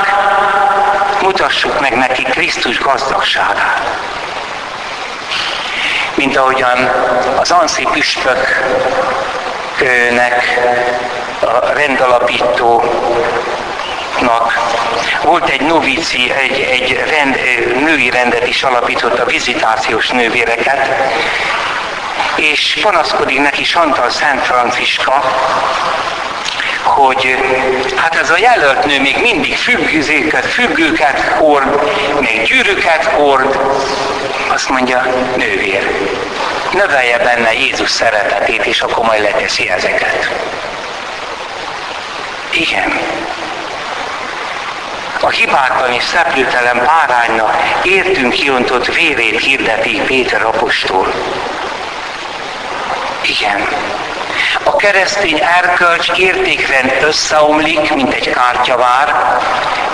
mutassuk 1.22 1.80
meg 1.80 1.96
neki 1.96 2.22
Krisztus 2.22 2.78
gazdagságát. 2.78 3.80
Mint 6.14 6.36
ahogyan 6.36 6.90
az 7.40 7.50
Anszi 7.50 7.88
püspöknek, 9.76 10.58
a 11.40 11.72
rendalapítónak. 11.72 12.84
Volt 15.22 15.48
egy 15.48 15.60
novici, 15.60 16.32
egy, 16.32 16.60
egy 16.60 17.02
rend, 17.08 17.38
női 17.84 18.10
rendet 18.10 18.48
is 18.48 18.62
alapított 18.62 19.18
a 19.18 19.24
vizitációs 19.24 20.08
nővéreket, 20.08 20.88
és 22.36 22.78
panaszkodik 22.82 23.40
neki 23.40 23.64
Santal 23.64 24.10
Szent 24.10 24.40
Franciska, 24.40 25.24
hogy 26.82 27.36
hát 27.96 28.14
ez 28.14 28.30
a 28.30 28.38
jelölt 28.38 28.84
nő 28.84 29.00
még 29.00 29.18
mindig 29.20 29.56
függőzéket, 29.56 30.46
függőket 30.46 31.20
hord, 31.20 31.80
még 32.20 32.42
gyűrűket 32.42 33.04
hord, 33.04 33.58
azt 34.48 34.68
mondja, 34.68 35.02
nővér, 35.36 35.90
növelje 36.76 37.18
benne 37.18 37.52
Jézus 37.52 37.90
szeretetét, 37.90 38.64
és 38.64 38.80
akkor 38.80 39.04
majd 39.04 39.22
leteszi 39.22 39.68
ezeket. 39.68 40.30
Igen. 42.50 43.00
A 45.20 45.28
hibátlan 45.28 45.92
és 45.92 46.02
szeplőtelen 46.04 46.82
báránynak 46.84 47.56
értünk 47.82 48.32
kiontott 48.32 48.94
vérét 48.94 49.40
hirdeti 49.40 50.00
Péter 50.06 50.44
apostol. 50.44 51.12
Igen. 53.22 53.68
A 54.62 54.76
keresztény 54.76 55.40
erkölcs 55.62 56.10
értékrend 56.18 56.96
összeomlik, 57.02 57.94
mint 57.94 58.12
egy 58.12 58.30
kártyavár, 58.30 59.14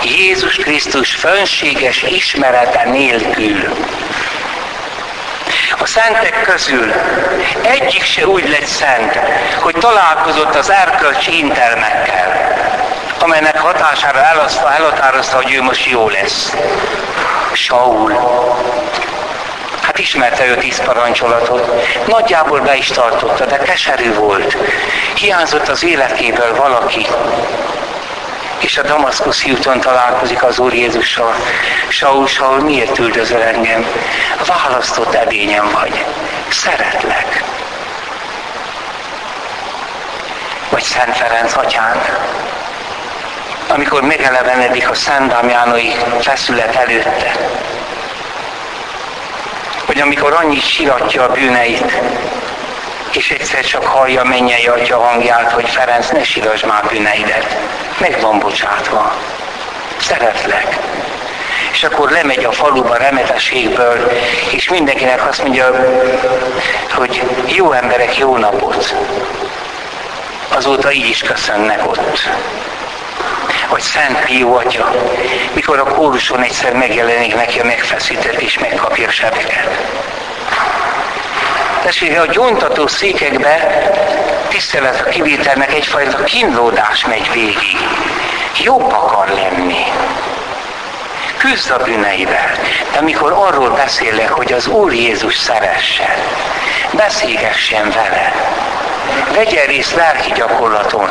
Jézus 0.03 0.55
Krisztus 0.55 1.15
fönséges 1.15 2.03
ismerete 2.03 2.83
nélkül. 2.83 3.73
A 5.83 5.85
szentek 5.85 6.41
közül 6.41 6.93
egyik 7.61 8.03
se 8.03 8.27
úgy 8.27 8.49
lett 8.49 8.65
szent, 8.65 9.19
hogy 9.59 9.75
találkozott 9.79 10.55
az 10.55 10.69
erkölcsi 10.69 11.37
intelmekkel, 11.37 12.53
amelynek 13.19 13.59
hatására 13.59 14.19
elhatározta, 14.77 15.35
hogy 15.35 15.53
ő 15.53 15.61
most 15.61 15.85
jó 15.85 16.09
lesz. 16.09 16.55
Saul, 17.53 18.11
Hát 19.81 19.99
ismerte 19.99 20.47
ő 20.47 20.55
tíz 20.55 20.81
parancsolatot. 20.83 21.71
Nagyjából 22.07 22.59
be 22.59 22.75
is 22.75 22.87
tartotta, 22.87 23.45
de 23.45 23.57
keserű 23.57 24.13
volt. 24.13 24.57
Hiányzott 25.15 25.67
az 25.67 25.83
életéből 25.83 26.55
valaki. 26.55 27.07
És 28.73 28.79
a 28.79 28.83
Damaszkuszi 28.83 29.51
úton 29.51 29.79
találkozik 29.79 30.43
az 30.43 30.59
Úr 30.59 30.73
Jézussal. 30.73 31.35
Saul, 31.87 32.27
Saul, 32.27 32.59
miért 32.59 32.99
üldözöl 32.99 33.41
engem? 33.41 33.85
Választott 34.45 35.13
edényem 35.13 35.69
vagy. 35.71 36.05
Szeretlek. 36.49 37.43
Vagy 40.69 40.83
Szent 40.83 41.17
Ferenc 41.17 41.57
atyán 41.57 42.01
amikor 43.67 44.01
megelevenedik 44.01 44.89
a 44.89 44.93
Szent 44.93 45.27
Dámjánoi 45.27 45.91
feszület 46.19 46.75
előtte, 46.75 47.31
hogy 49.85 49.99
amikor 49.99 50.33
annyit 50.33 50.67
siratja 50.67 51.23
a 51.23 51.31
bűneit, 51.31 52.01
és 53.15 53.31
egyszer 53.31 53.65
csak 53.65 53.83
hallja 53.83 54.23
mennyei 54.23 54.67
atya 54.67 54.99
hangját, 54.99 55.51
hogy 55.51 55.69
Ferenc, 55.69 56.09
ne 56.09 56.23
sírasd 56.23 56.65
már 56.65 56.85
bűneidet. 56.87 57.57
Meg 57.97 58.21
van 58.21 58.39
bocsátva. 58.39 59.15
Szeretlek. 59.97 60.77
És 61.71 61.83
akkor 61.83 62.11
lemegy 62.11 62.43
a 62.43 62.51
faluba 62.51 62.95
remetességből, 62.95 64.11
és 64.51 64.69
mindenkinek 64.69 65.27
azt 65.27 65.41
mondja, 65.41 65.71
hogy 66.93 67.23
jó 67.45 67.71
emberek, 67.71 68.17
jó 68.17 68.37
napot. 68.37 68.95
Azóta 70.47 70.91
így 70.91 71.09
is 71.09 71.21
köszönnek 71.21 71.87
ott. 71.87 72.29
Vagy 73.69 73.81
Szent 73.81 74.25
Pió 74.25 74.55
Atya, 74.55 74.91
mikor 75.53 75.79
a 75.79 75.83
kóruson 75.83 76.41
egyszer 76.41 76.73
megjelenik 76.73 77.35
neki 77.35 77.59
a 77.59 77.65
megfeszített 77.65 78.41
és 78.41 78.59
megkapja 78.59 79.07
a 79.07 79.11
sebeket. 79.11 79.81
Testvére, 81.83 82.19
a 82.21 82.25
gyóntató 82.25 82.87
székekbe 82.87 83.81
tisztelet 84.47 84.99
a 85.05 85.09
kivételnek 85.09 85.73
egyfajta 85.73 86.23
kínlódás 86.23 87.05
megy 87.05 87.31
végig. 87.33 87.77
Jobb 88.63 88.91
akar 88.91 89.27
lenni 89.27 89.83
küzd 91.37 91.71
a 91.71 91.77
bűneivel. 91.77 92.51
De 92.91 92.97
amikor 92.97 93.31
arról 93.31 93.69
beszélek, 93.69 94.29
hogy 94.29 94.53
az 94.53 94.67
Úr 94.67 94.93
Jézus 94.93 95.37
szeressen, 95.37 96.17
beszélgessen 96.93 97.89
vele, 97.89 98.33
vegye 99.33 99.65
részt 99.65 99.95
lelki 99.95 100.31
gyakorlaton, 100.35 101.09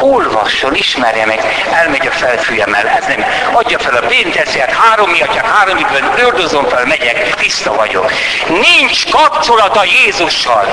olvasson, 0.00 0.74
ismerje 0.74 1.26
meg, 1.26 1.66
elmegy 1.72 2.06
a 2.06 2.10
felfűjemmel, 2.10 2.88
ez 2.88 3.06
nem, 3.06 3.24
adja 3.52 3.78
fel 3.78 3.96
a 3.96 4.06
pénzért, 4.06 4.70
három 4.70 5.10
miatt, 5.10 5.34
három 5.34 5.76
időben 5.76 6.12
ördözom 6.18 6.64
fel, 6.64 6.86
megyek, 6.86 7.34
tiszta 7.34 7.74
vagyok. 7.74 8.12
Nincs 8.48 9.10
kapcsolata 9.10 9.84
Jézussal 9.84 10.66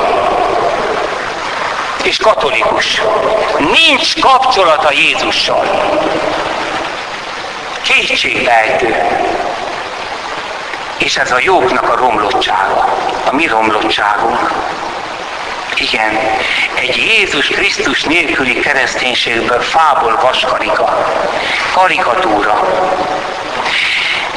és 2.04 2.18
katolikus. 2.18 3.02
Nincs 3.58 4.20
kapcsolata 4.20 4.92
Jézussal 4.92 5.66
kétségbejtő. 7.82 8.96
És 10.98 11.18
ez 11.18 11.32
a 11.32 11.40
jóknak 11.40 11.90
a 11.90 11.96
romlottsága, 11.96 12.94
a 13.26 13.36
mi 13.36 13.48
romlottságunk. 13.48 14.52
Igen, 15.82 16.20
egy 16.74 16.96
Jézus 16.98 17.48
Krisztus 17.48 18.04
nélküli 18.04 18.60
kereszténységből 18.60 19.62
fából 19.62 20.20
vaskarika, 20.22 21.08
karikatúra. 21.74 22.60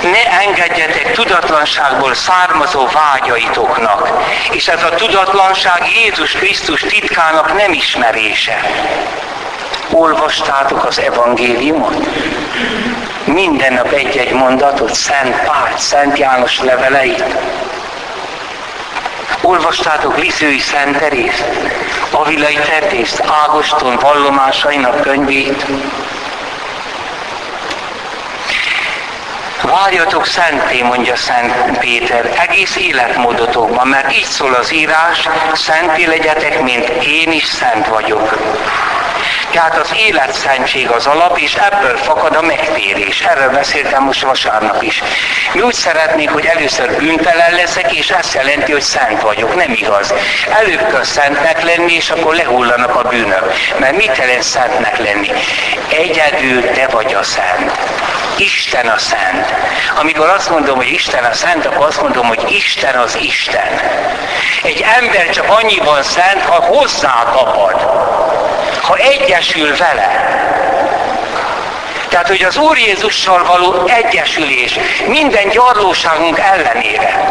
Ne 0.03 0.39
engedjetek 0.47 1.13
tudatlanságból 1.13 2.15
származó 2.15 2.89
vágyaitoknak, 2.93 4.11
és 4.51 4.69
ez 4.69 4.83
a 4.83 4.89
tudatlanság 4.89 5.83
Jézus 6.03 6.33
Krisztus 6.33 6.81
titkának 6.81 7.57
nem 7.57 7.73
ismerése. 7.73 8.61
Olvastátok 9.91 10.85
az 10.85 10.99
evangéliumot? 10.99 12.09
Minden 13.25 13.73
nap 13.73 13.93
egy-egy 13.93 14.33
mondatot, 14.33 14.95
Szent 14.95 15.37
Pál, 15.37 15.73
Szent 15.77 16.19
János 16.19 16.61
leveleit. 16.61 17.25
Olvastátok 19.41 20.19
Lizői 20.19 20.59
Szent 20.59 20.99
Terészt, 20.99 21.45
Avilai 22.11 22.55
Tertészt, 22.55 23.25
Ágoston 23.47 23.97
vallomásainak 23.97 25.01
könyvét. 25.01 25.67
Várjatok 29.63 30.27
szenté, 30.27 30.83
mondja 30.83 31.17
Szent 31.17 31.79
Péter, 31.79 32.31
egész 32.49 32.77
életmódotokban, 32.77 33.87
mert 33.87 34.17
így 34.17 34.25
szól 34.25 34.53
az 34.53 34.73
írás, 34.73 35.29
szenté 35.53 36.05
legyetek, 36.05 36.63
mint 36.63 36.89
én 36.89 37.33
is 37.33 37.45
szent 37.45 37.89
vagyok. 37.89 38.39
Tehát 39.55 39.79
az 39.79 39.93
életszentség 39.97 40.91
az 40.91 41.07
alap, 41.07 41.39
és 41.39 41.55
ebből 41.55 41.97
fakad 41.97 42.37
a 42.37 42.43
megtérés. 42.43 43.21
Erről 43.21 43.51
beszéltem 43.51 44.03
most 44.03 44.23
vasárnap 44.23 44.83
is. 44.83 45.03
Mi 45.53 45.61
úgy 45.61 45.75
szeretnénk, 45.75 46.31
hogy 46.31 46.47
először 46.47 46.97
bűntelen 46.97 47.53
leszek, 47.53 47.97
és 47.97 48.11
ezt 48.11 48.35
jelenti, 48.35 48.73
hogy 48.73 48.83
szent 48.83 49.23
vagyok. 49.23 49.55
Nem 49.55 49.73
igaz. 49.73 50.15
Előbb 50.51 50.91
kell 50.91 51.03
szentnek 51.03 51.63
lenni, 51.63 51.93
és 51.93 52.11
akkor 52.11 52.35
lehullanak 52.35 52.95
a 52.95 53.09
bűnök. 53.09 53.53
Mert 53.79 53.97
mit 53.97 54.17
jelent 54.17 54.43
szentnek 54.43 54.99
lenni? 54.99 55.31
Egyedül 55.89 56.71
te 56.71 56.87
vagy 56.87 57.15
a 57.15 57.23
szent. 57.23 57.79
Isten 58.37 58.87
a 58.87 58.99
szent. 58.99 59.55
Amikor 60.01 60.29
azt 60.29 60.51
mondom, 60.51 60.77
hogy 60.77 60.91
Isten 60.91 61.25
a 61.25 61.33
szent, 61.33 61.67
akkor 61.67 61.87
azt 61.87 62.03
mondom, 62.03 62.27
hogy 62.27 62.45
Isten 62.51 62.95
az 62.95 63.19
Isten. 63.21 63.81
Egy 64.63 64.85
ember 64.99 65.31
csak 65.31 65.49
annyiban 65.49 66.03
szent, 66.03 66.43
ha 66.43 66.65
hozzá 66.65 67.25
kapad 67.33 68.05
ha 68.85 68.97
egyesül 69.45 69.77
vele. 69.77 70.33
Tehát, 72.09 72.29
hogy 72.29 72.43
az 72.43 72.57
Úr 72.57 72.79
Jézussal 72.79 73.45
való 73.45 73.87
egyesülés 73.87 74.79
minden 75.07 75.49
gyarlóságunk 75.49 76.39
ellenére, 76.39 77.31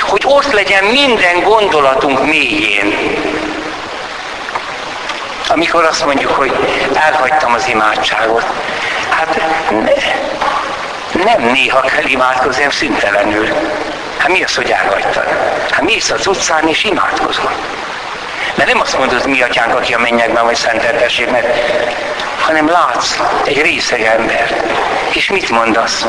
hogy 0.00 0.22
ott 0.24 0.52
legyen 0.52 0.84
minden 0.84 1.40
gondolatunk 1.42 2.24
mélyén. 2.24 2.94
Amikor 5.48 5.84
azt 5.84 6.04
mondjuk, 6.04 6.30
hogy 6.30 6.52
elhagytam 6.94 7.52
az 7.52 7.68
imádságot, 7.68 8.44
hát 9.08 9.40
ne, 9.70 11.24
nem 11.24 11.42
néha 11.52 11.80
kell 11.80 12.04
imádkozni, 12.04 12.62
hanem 12.62 12.70
szüntelenül. 12.70 13.48
Hát 14.16 14.28
mi 14.28 14.42
az, 14.42 14.54
hogy 14.54 14.70
elhagytad? 14.70 15.26
Hát 15.70 15.82
mész 15.82 16.10
az 16.10 16.26
utcán 16.26 16.68
és 16.68 16.84
imádkozol. 16.84 17.52
De 18.54 18.64
nem 18.64 18.80
azt 18.80 18.98
mondod, 18.98 19.26
mi 19.26 19.42
atyánk, 19.42 19.74
aki 19.74 19.94
a 19.94 19.98
mennyekben 19.98 20.44
vagy 20.44 20.56
szenteltessék 20.56 21.30
meg, 21.30 21.44
hanem 22.40 22.68
látsz 22.68 23.18
egy 23.44 23.62
részeg 23.62 24.02
ember. 24.02 24.64
És 25.12 25.30
mit 25.30 25.50
mondasz? 25.50 26.06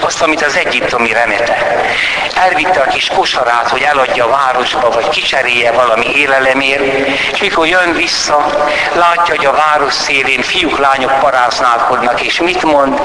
Azt, 0.00 0.22
amit 0.22 0.42
az 0.42 0.56
egyiptomi 0.56 1.12
remete. 1.12 1.86
Elvitte 2.34 2.80
a 2.80 2.86
kis 2.86 3.08
kosarát, 3.14 3.68
hogy 3.68 3.82
eladja 3.82 4.24
a 4.24 4.28
városba, 4.28 4.90
vagy 4.90 5.08
kicserélje 5.08 5.72
valami 5.72 6.06
élelemért, 6.16 7.08
és 7.32 7.40
mikor 7.40 7.66
jön 7.66 7.92
vissza, 7.92 8.46
látja, 8.94 9.34
hogy 9.36 9.46
a 9.46 9.52
város 9.52 9.92
szélén 9.92 10.42
fiúk, 10.42 10.78
lányok 10.78 11.18
paráználkodnak, 11.18 12.20
és 12.20 12.40
mit 12.40 12.62
mond? 12.62 13.00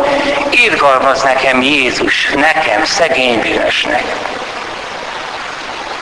Irgalmaz 0.50 1.24
nekem 1.24 1.62
Jézus, 1.62 2.28
nekem, 2.36 2.86
szegény 2.86 3.40
bűnösnek 3.40 4.04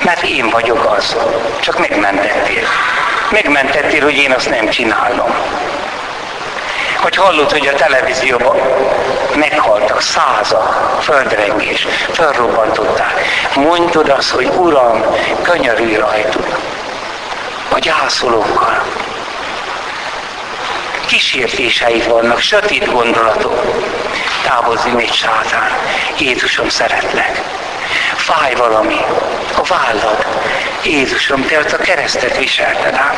mert 0.06 0.24
én 0.24 0.50
vagyok 0.50 0.96
az. 0.98 1.16
Csak 1.60 1.80
megmentettél. 1.80 2.68
Megmentettél, 3.30 4.04
hogy 4.04 4.18
én 4.18 4.32
azt 4.32 4.50
nem 4.50 4.70
csinálom. 4.70 5.36
Hogy 7.02 7.16
hallod, 7.16 7.52
hogy 7.52 7.68
a 7.68 7.74
televízióban 7.74 8.58
meghaltak 9.36 10.02
százak, 10.02 10.98
földrengés, 11.02 11.88
felrobbantották. 12.12 13.22
Mondtad 13.56 14.10
azt, 14.10 14.30
hogy 14.30 14.46
Uram, 14.46 15.04
könyörülj 15.42 15.96
rajtuk. 15.96 16.60
A 17.70 17.80
gyászolókkal. 17.80 18.84
Kísértéseid 21.06 22.10
vannak, 22.10 22.40
sötét 22.40 22.92
gondolatok. 22.92 23.62
Távozz 24.44 24.86
még 24.94 25.12
sátán. 25.12 25.70
Jézusom, 26.18 26.70
szeretlek 26.70 27.42
fáj 28.26 28.54
valami, 28.54 29.00
vállad. 29.68 30.26
Jézusom, 30.84 31.46
te 31.46 31.60
ott 31.60 31.72
a 31.72 31.78
keresztet 31.78 32.38
viselted 32.38 32.94
ám. 32.94 33.16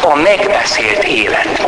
A 0.00 0.14
megbeszélt 0.14 1.04
élet. 1.04 1.62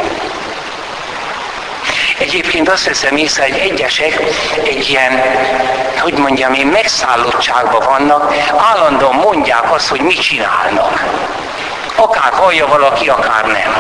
Egyébként 2.19 2.69
azt 2.69 2.87
veszem 2.87 3.17
észre, 3.17 3.43
hogy 3.43 3.59
egyesek 3.59 4.21
egy 4.65 4.89
ilyen, 4.89 5.23
hogy 5.99 6.19
mondjam 6.19 6.53
én, 6.53 6.67
megszállottságban 6.67 7.87
vannak, 7.89 8.35
állandóan 8.57 9.15
mondják 9.15 9.73
azt, 9.73 9.89
hogy 9.89 10.01
mit 10.01 10.21
csinálnak. 10.21 11.05
Akár 11.97 12.33
hallja 12.33 12.67
valaki, 12.67 13.09
akár 13.09 13.45
nem. 13.45 13.75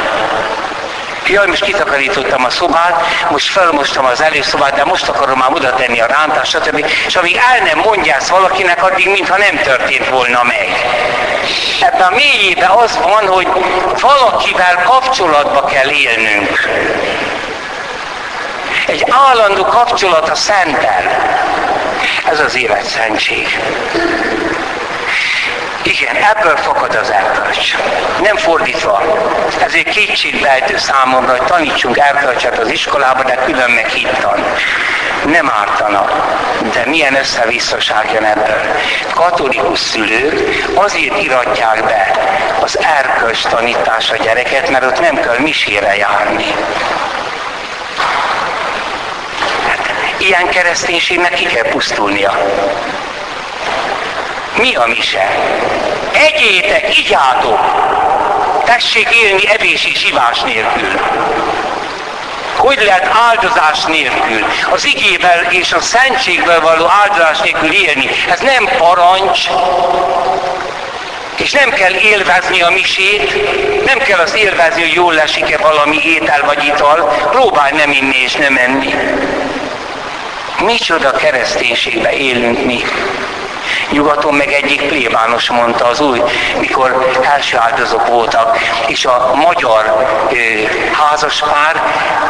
Jaj, 1.28 1.46
most 1.46 1.64
kitakarítottam 1.64 2.44
a 2.44 2.50
szobát, 2.50 3.02
most 3.30 3.50
felmostam 3.50 4.04
az 4.04 4.20
előszobát, 4.22 4.74
de 4.74 4.84
most 4.84 5.08
akarom 5.08 5.38
már 5.38 5.52
oda 5.52 5.74
tenni 5.74 6.00
a 6.00 6.06
rántást, 6.06 6.50
stb. 6.50 6.86
És 7.06 7.16
amíg 7.16 7.36
el 7.36 7.64
nem 7.64 7.78
mondjász 7.78 8.28
valakinek, 8.28 8.82
addig 8.82 9.08
mintha 9.08 9.36
nem 9.36 9.56
történt 9.56 10.08
volna 10.08 10.42
meg. 10.42 10.68
Ebben 11.80 12.06
a 12.06 12.14
mélyében 12.14 12.70
az 12.70 12.98
van, 13.02 13.26
hogy 13.26 13.48
valakivel 14.00 14.82
kapcsolatba 14.82 15.64
kell 15.64 15.90
élnünk. 15.90 16.68
Egy 18.86 19.04
állandó 19.08 19.64
kapcsolat 19.64 20.28
a 20.28 20.34
szentel. 20.34 21.02
Ez 22.30 22.40
az 22.40 22.56
életszentség. 22.56 23.58
Igen, 25.84 26.16
ebből 26.16 26.56
fakad 26.56 26.94
az 26.94 27.10
erkölcs. 27.10 27.74
Nem 28.22 28.36
fordítva. 28.36 29.02
Ezért 29.64 29.88
kétségbejtő 29.88 30.76
számomra, 30.76 31.30
hogy 31.30 31.46
tanítsunk 31.46 31.98
erkölcset 31.98 32.58
az 32.58 32.70
iskolába, 32.70 33.22
de 33.22 33.34
külön 33.34 33.70
meg 33.70 33.88
hittan. 33.88 34.44
Nem 35.24 35.50
ártana. 35.50 36.06
De 36.72 36.82
milyen 36.86 37.14
összevisszaság 37.14 38.10
jön 38.12 38.24
ebből. 38.24 38.62
Katolikus 39.14 39.78
szülők 39.78 40.66
azért 40.74 41.22
iratják 41.22 41.84
be 41.84 42.10
az 42.60 42.78
erkölcs 42.78 43.42
tanítás 43.42 44.10
a 44.10 44.16
gyereket, 44.16 44.70
mert 44.70 44.84
ott 44.84 45.00
nem 45.00 45.20
kell 45.20 45.38
misére 45.38 45.96
járni. 45.96 46.54
Hát, 49.68 49.92
ilyen 50.18 50.48
kereszténységnek 50.48 51.34
ki 51.34 51.44
kell 51.44 51.68
pusztulnia. 51.68 52.32
Mi 54.58 54.74
a 54.74 54.86
mise? 54.86 55.36
Egyétek, 56.12 56.98
igyátok! 56.98 57.60
Tessék 58.64 59.08
élni 59.10 59.48
evés 59.48 59.84
és 59.84 60.04
ivás 60.04 60.40
nélkül. 60.40 61.00
Hogy 62.56 62.82
lehet 62.84 63.10
áldozás 63.30 63.84
nélkül, 63.84 64.44
az 64.70 64.84
igével 64.84 65.46
és 65.50 65.72
a 65.72 65.80
szentségből 65.80 66.60
való 66.60 66.86
áldozás 67.02 67.40
nélkül 67.40 67.72
élni? 67.72 68.08
Ez 68.30 68.40
nem 68.40 68.68
parancs, 68.78 69.48
és 71.36 71.50
nem 71.50 71.70
kell 71.70 71.94
élvezni 71.94 72.62
a 72.62 72.70
misét, 72.70 73.34
nem 73.84 73.98
kell 73.98 74.18
az 74.18 74.34
élvezni, 74.34 74.80
hogy 74.80 74.92
jól 74.92 75.14
lesik-e 75.14 75.58
valami 75.58 76.00
étel 76.04 76.42
vagy 76.44 76.64
ital, 76.64 77.12
próbálj 77.30 77.72
nem 77.76 77.90
inni 77.90 78.16
és 78.16 78.32
nem 78.32 78.56
enni. 78.56 78.94
Micsoda 80.60 81.10
kereszténységbe 81.10 82.12
élünk 82.12 82.64
mi. 82.64 82.82
Nyugaton 83.94 84.34
meg 84.34 84.52
egyik 84.52 84.86
plébános 84.86 85.50
mondta 85.50 85.84
az 85.84 86.00
új, 86.00 86.22
mikor 86.58 87.10
első 87.22 87.56
áldozók 87.58 88.06
voltak, 88.06 88.58
és 88.86 89.04
a 89.04 89.32
magyar 89.34 90.06
ö, 90.30 90.36
házaspár 90.92 91.82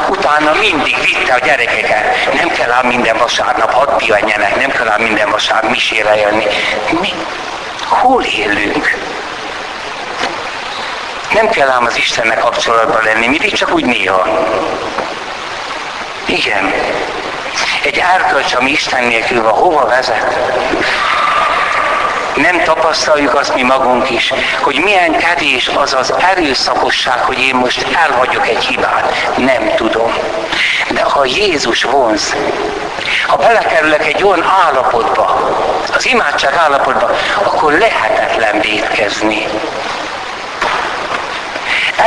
utána 0.08 0.52
mindig 0.60 0.96
vitte 1.04 1.34
a 1.34 1.38
gyerekeket. 1.38 2.32
Nem 2.34 2.48
kell 2.48 2.70
ám 2.70 2.86
minden 2.86 3.16
vasárnap, 3.16 3.72
hadd 3.72 3.96
pihenjenek, 3.96 4.56
nem 4.56 4.70
kell 4.70 4.88
ám 4.88 5.00
minden 5.02 5.30
vasárnap 5.30 5.70
misére 5.70 6.16
jönni. 6.16 6.44
Mi? 7.00 7.12
Hol 7.88 8.22
élünk? 8.22 8.96
Nem 11.34 11.48
kell 11.48 11.68
ám 11.68 11.84
az 11.84 11.96
Istennek 11.96 12.38
kapcsolatban 12.38 13.02
lenni, 13.04 13.26
mindig 13.26 13.52
csak 13.52 13.74
úgy 13.74 13.84
néha. 13.84 14.28
Igen. 16.26 16.72
Egy 17.82 18.00
árkölcs, 18.00 18.54
ami 18.54 18.70
Isten 18.70 19.04
nélkül 19.04 19.42
van, 19.42 19.52
hova 19.52 19.86
vezet? 19.86 20.38
Nem 22.36 22.62
tapasztaljuk 22.62 23.34
azt 23.34 23.54
mi 23.54 23.62
magunk 23.62 24.10
is, 24.10 24.32
hogy 24.60 24.80
milyen 24.84 25.16
kevés 25.16 25.70
az 25.74 25.94
az 25.94 26.14
erőszakosság, 26.18 27.18
hogy 27.18 27.38
én 27.38 27.54
most 27.54 27.86
elhagyok 27.94 28.48
egy 28.48 28.64
hibát. 28.64 29.36
Nem 29.36 29.74
tudom. 29.76 30.12
De 30.90 31.02
ha 31.02 31.24
Jézus 31.24 31.82
vonz, 31.82 32.36
ha 33.26 33.36
belekerülök 33.36 34.06
egy 34.06 34.22
olyan 34.22 34.42
állapotba, 34.64 35.50
az 35.94 36.06
imádság 36.06 36.54
állapotba, 36.54 37.10
akkor 37.42 37.72
lehetetlen 37.72 38.60
védkezni. 38.60 39.46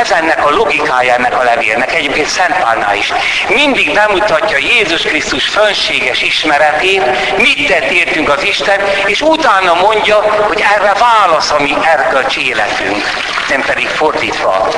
Ez 0.00 0.10
ennek 0.10 0.46
a 0.46 0.50
logikája 0.50 1.14
ennek 1.14 1.38
a 1.38 1.42
levélnek, 1.42 1.94
egyébként 1.94 2.26
Szent 2.26 2.58
Pálnál 2.58 2.96
is. 2.96 3.12
Mindig 3.48 3.92
bemutatja 3.92 4.56
Jézus 4.56 5.02
Krisztus 5.02 5.48
fönséges 5.48 6.22
ismeretét, 6.22 7.02
mit 7.36 7.66
tett 7.66 7.90
értünk 7.90 8.28
az 8.28 8.42
Isten, 8.42 8.80
és 9.06 9.20
utána 9.20 9.74
mondja, 9.74 10.16
hogy 10.16 10.64
erre 10.76 10.92
válasz 10.92 11.50
a 11.50 11.62
mi 11.62 11.76
erkölcsi 11.84 12.46
életünk, 12.46 13.04
nem 13.48 13.60
pedig 13.62 13.88
fordítva. 13.88 14.68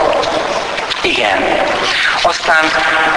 Igen. 1.02 1.66
Aztán 2.22 2.64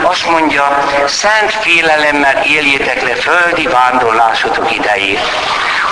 azt 0.01 0.29
mondja, 0.29 0.77
szent 1.05 1.51
félelemmel 1.51 2.43
éljétek 2.45 3.01
le 3.01 3.15
földi 3.15 3.67
vándorlásotok 3.67 4.75
idejét. 4.75 5.19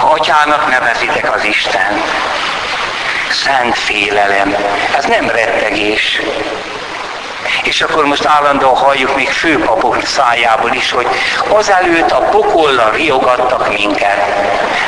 Atyának 0.02 0.70
nevezitek 0.70 1.36
az 1.36 1.44
Isten 1.44 2.02
szent 3.32 3.78
félelem. 3.78 4.56
Ez 4.98 5.06
nem 5.06 5.30
rettegés. 5.30 6.22
És 7.64 7.82
akkor 7.82 8.06
most 8.06 8.26
állandóan 8.26 8.76
halljuk 8.76 9.16
még 9.16 9.30
főpapok 9.30 10.06
szájából 10.06 10.74
is, 10.74 10.92
hogy 10.92 11.08
azelőtt 11.48 12.12
a 12.12 12.18
pokollal 12.18 12.92
riogattak 12.92 13.74
minket. 13.78 14.26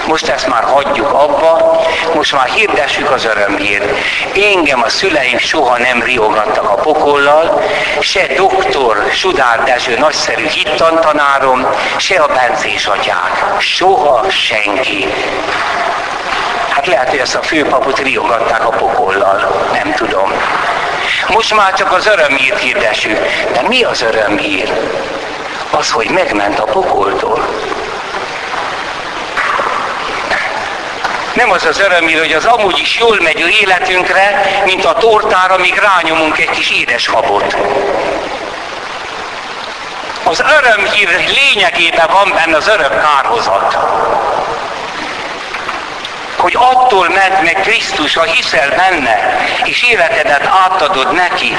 Most 0.08 0.28
ezt 0.28 0.48
már 0.48 0.64
hagyjuk 0.64 1.14
abba, 1.14 1.82
most 2.16 2.34
már 2.34 2.48
hirdessük 2.48 3.12
az 3.12 3.26
örömhírt. 3.26 3.98
Engem 4.54 4.84
a 4.84 4.90
szüleim 4.90 5.38
soha 5.38 5.78
nem 5.78 6.02
riogattak 6.02 6.70
a 6.70 6.74
pokollal, 6.74 7.62
se 8.00 8.28
doktor 8.36 9.08
Sudár 9.12 9.64
Dezső 9.64 9.98
nagyszerű 9.98 10.48
hittantanárom, 10.48 11.68
se 11.98 12.16
a 12.16 12.28
bencés 12.28 12.86
atyák. 12.86 13.60
Soha 13.60 14.30
senki. 14.30 15.08
Hát 16.74 16.88
lehet, 16.88 17.10
hogy 17.10 17.20
ezt 17.20 17.36
a 17.36 17.42
főpapot 17.42 18.00
riogatták 18.00 18.66
a 18.66 18.70
pokollal, 18.70 19.68
nem 19.74 19.94
tudom. 19.94 20.32
Most 21.28 21.56
már 21.56 21.74
csak 21.74 21.92
az 21.92 22.08
örömhírt 22.08 22.60
hirdessük. 22.60 23.18
De 23.54 23.62
mi 23.68 23.84
az 23.84 24.02
örömhír? 24.02 24.74
Az, 25.70 25.92
hogy 25.92 26.10
megment 26.10 26.60
a 26.60 26.64
pokoltól. 26.64 27.48
Nem 31.34 31.52
az 31.52 31.66
az 31.66 31.80
örömhír, 31.80 32.20
hogy 32.20 32.34
az 32.34 32.46
amúgy 32.46 32.80
is 32.80 33.00
jól 33.00 33.18
megy 33.22 33.56
életünkre, 33.62 34.42
mint 34.66 34.86
a 34.86 34.94
tortára, 34.94 35.58
míg 35.58 35.76
rányomunk 35.76 36.38
egy 36.38 36.50
kis 36.50 36.72
édeshabot. 36.72 37.58
Az 40.24 40.44
örömhír 40.60 41.10
lényegében 41.10 42.08
van 42.12 42.32
benne 42.36 42.58
az 42.58 42.68
örök 42.68 43.02
kárhozat 43.02 43.78
hogy 46.44 46.58
attól 46.60 47.08
ment 47.10 47.44
meg 47.44 47.62
Krisztus, 47.62 48.16
ha 48.16 48.24
hiszel 48.24 48.70
benne, 48.70 49.38
és 49.64 49.84
életedet 49.84 50.50
átadod 50.66 51.14
neki, 51.14 51.58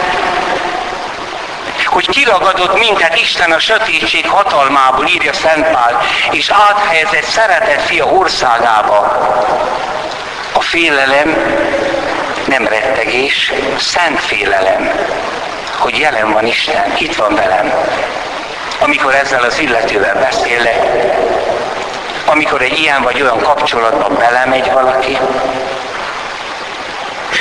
hogy 1.85 2.09
kiragadott 2.09 2.79
minket 2.79 3.20
Isten 3.20 3.53
a 3.53 3.59
sötétség 3.59 4.29
hatalmából, 4.29 5.07
írja 5.07 5.33
Szent 5.33 5.66
Pál, 5.66 6.01
és 6.31 6.51
áthelyezett 6.51 7.25
szeretett 7.25 7.83
fia 7.87 8.05
országába. 8.05 8.99
A 10.53 10.61
félelem 10.61 11.37
nem 12.47 12.66
rettegés, 12.66 13.53
szent 13.79 14.20
félelem, 14.20 14.90
hogy 15.79 15.99
jelen 15.99 16.33
van 16.33 16.47
Isten, 16.47 16.94
itt 16.99 17.14
van 17.14 17.35
velem. 17.35 17.73
Amikor 18.79 19.14
ezzel 19.14 19.42
az 19.42 19.59
illetővel 19.59 20.14
beszélek, 20.14 20.85
amikor 22.24 22.62
egy 22.62 22.78
ilyen 22.78 23.02
vagy 23.02 23.22
olyan 23.22 23.38
kapcsolatban 23.38 24.16
belemegy 24.18 24.70
valaki, 24.72 25.18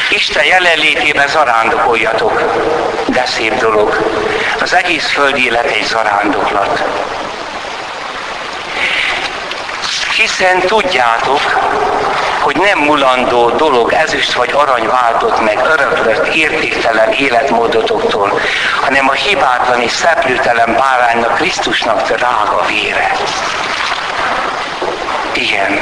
Isten 0.10 0.46
jelenlétében 0.46 1.28
zarándokoljatok, 1.28 2.42
de 3.06 3.26
szép 3.26 3.56
dolog. 3.56 3.98
Az 4.62 4.74
egész 4.74 5.10
földi 5.10 5.46
élet 5.46 5.66
egy 5.66 5.86
zarándoklat. 5.86 6.84
Hiszen 10.16 10.60
tudjátok, 10.60 11.40
hogy 12.40 12.58
nem 12.58 12.80
mulandó 12.80 13.50
dolog 13.50 13.94
ezüst 13.94 14.34
vagy 14.34 14.52
arany 14.52 14.88
váltott 14.88 15.44
meg 15.44 15.60
öröklött 15.66 16.36
értéktelen 16.36 17.12
életmódotoktól, 17.12 18.40
hanem 18.82 19.10
a 19.10 19.14
hibátlan 19.14 19.82
és 19.82 19.92
szeplőtelen 19.92 20.74
báránynak 20.74 21.36
Krisztusnak 21.36 22.02
drága 22.02 22.66
vére. 22.68 23.12
Igen. 25.34 25.80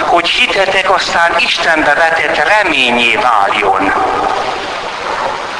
Hogy 0.00 0.28
hitetek 0.28 0.90
aztán 0.90 1.34
Istenbe 1.38 1.94
vetett 1.94 2.48
reményé 2.48 3.16
váljon. 3.16 3.92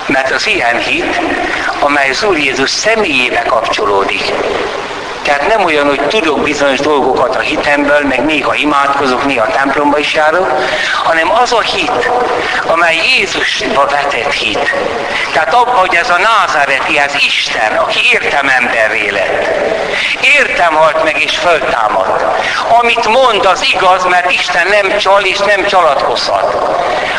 Mert 0.06 0.30
az 0.30 0.46
ilyen 0.46 0.78
hit, 0.78 1.20
amely 1.80 2.10
az 2.10 2.24
Úr 2.24 2.38
Jézus 2.38 2.70
személyébe 2.70 3.42
kapcsolódik, 3.42 4.32
tehát 5.22 5.48
nem 5.48 5.64
olyan, 5.64 5.86
hogy 5.86 6.00
tudok 6.00 6.40
bizonyos 6.40 6.78
dolgokat 6.80 7.36
a 7.36 7.40
hitemből, 7.40 8.00
meg 8.08 8.24
néha 8.24 8.54
imádkozok, 8.54 9.24
néha 9.24 9.46
templomba 9.46 9.98
is 9.98 10.14
járok, 10.14 10.52
hanem 11.04 11.30
az 11.32 11.52
a 11.52 11.60
hit, 11.60 12.10
amely 12.66 12.96
Jézusba 13.16 13.86
vetett 13.86 14.32
hit. 14.32 14.74
Tehát 15.32 15.54
abban, 15.54 15.74
hogy 15.74 15.94
ez 15.94 16.10
a 16.10 16.18
názáreti, 16.18 16.98
ez 16.98 17.14
Isten, 17.14 17.76
aki 17.76 18.00
értem 18.12 18.48
emberré 18.48 19.08
lett. 19.08 19.48
Értem 20.38 20.74
halt 20.74 21.04
meg 21.04 21.22
és 21.22 21.36
föltámadt. 21.36 22.24
Amit 22.80 23.08
mond, 23.08 23.44
az 23.44 23.64
igaz, 23.74 24.04
mert 24.04 24.32
Isten 24.32 24.66
nem 24.66 24.98
csal 24.98 25.22
és 25.22 25.38
nem 25.38 25.66
csalatkozhat. 25.66 26.56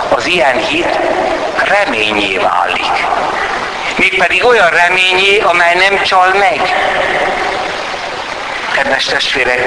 Az 0.10 0.26
ilyen 0.26 0.58
hit 0.58 1.00
reményé 1.63 2.38
válik. 2.38 3.06
Mégpedig 3.96 4.46
olyan 4.46 4.70
reményé, 4.70 5.39
amely 5.39 5.74
nem 5.76 6.02
csal 6.04 6.34
meg. 6.34 6.62
Kedves 8.74 9.06
testvérek, 9.06 9.60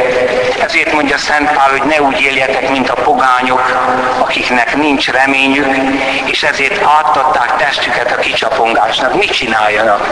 ezért 0.61 0.93
mondja 0.93 1.19
Szent 1.19 1.53
Pál, 1.53 1.71
hogy 1.71 1.83
ne 1.83 2.03
úgy 2.03 2.21
éljetek, 2.21 2.71
mint 2.71 2.89
a 2.89 2.95
pogányok, 2.95 3.89
akiknek 4.19 4.77
nincs 4.77 5.11
reményük, 5.11 5.77
és 6.25 6.43
ezért 6.43 6.83
átadták 6.85 7.57
testüket 7.57 8.13
a 8.13 8.21
kicsapongásnak. 8.21 9.15
Mit 9.15 9.31
csináljanak? 9.31 10.07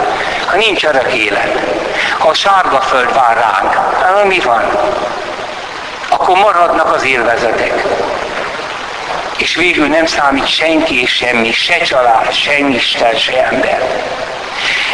Ha 0.47 0.57
nincs 0.57 0.85
örök 0.85 1.13
élet, 1.13 1.59
ha 2.19 2.29
a 2.29 2.35
sárga 2.35 2.81
föld 2.81 3.15
vár 3.15 3.37
ránk, 3.37 3.75
akkor 4.03 4.25
mi 4.25 4.39
van? 4.39 4.63
Akkor 6.09 6.37
maradnak 6.37 6.95
az 6.95 7.05
élvezetek. 7.05 7.85
És 9.37 9.55
végül 9.55 9.87
nem 9.87 10.07
számít 10.07 10.47
senki 10.49 11.01
és 11.01 11.11
semmi, 11.11 11.53
se 11.53 11.79
család, 11.79 12.33
se 12.33 12.59
Isten, 12.59 13.15
se 13.17 13.47
ember. 13.47 13.83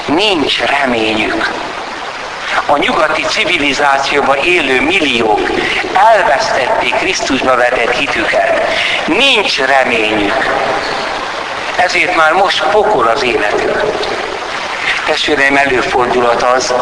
Nincs 0.07 0.61
reményük. 0.61 1.51
A 2.67 2.77
nyugati 2.77 3.23
civilizációban 3.23 4.37
élő 4.37 4.81
milliók 4.81 5.51
elvesztették 6.15 6.95
Krisztusba 6.95 7.57
vetett 7.57 7.97
hitüket. 7.97 8.67
Nincs 9.07 9.61
reményük. 9.61 10.47
Ezért 11.77 12.17
már 12.17 12.33
most 12.33 12.63
pokol 12.63 13.07
az 13.07 13.23
életük. 13.23 13.83
Testvéreim, 15.07 15.57
előfordulat 15.57 16.43
az, 16.43 16.75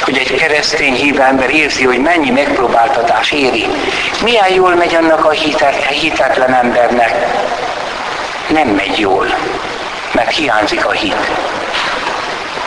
hogy 0.00 0.16
egy 0.18 0.34
keresztény 0.34 0.94
hív 0.94 1.20
ember 1.20 1.50
érzi, 1.50 1.84
hogy 1.84 1.98
mennyi 1.98 2.30
megpróbáltatás 2.30 3.30
éri. 3.30 3.66
Milyen 4.22 4.52
jól 4.52 4.74
megy 4.74 4.94
annak 4.94 5.24
a 5.24 5.30
hitetlen 5.90 6.54
embernek. 6.54 7.26
Nem 8.48 8.68
megy 8.68 8.98
jól, 8.98 9.26
mert 10.12 10.30
hiányzik 10.30 10.86
a 10.86 10.90
hit. 10.90 11.30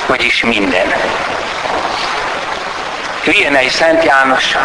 Vagyis 0.05 0.43
minden. 0.43 0.93
Vienei 3.25 3.69
Szent 3.69 4.03
János 4.03 4.55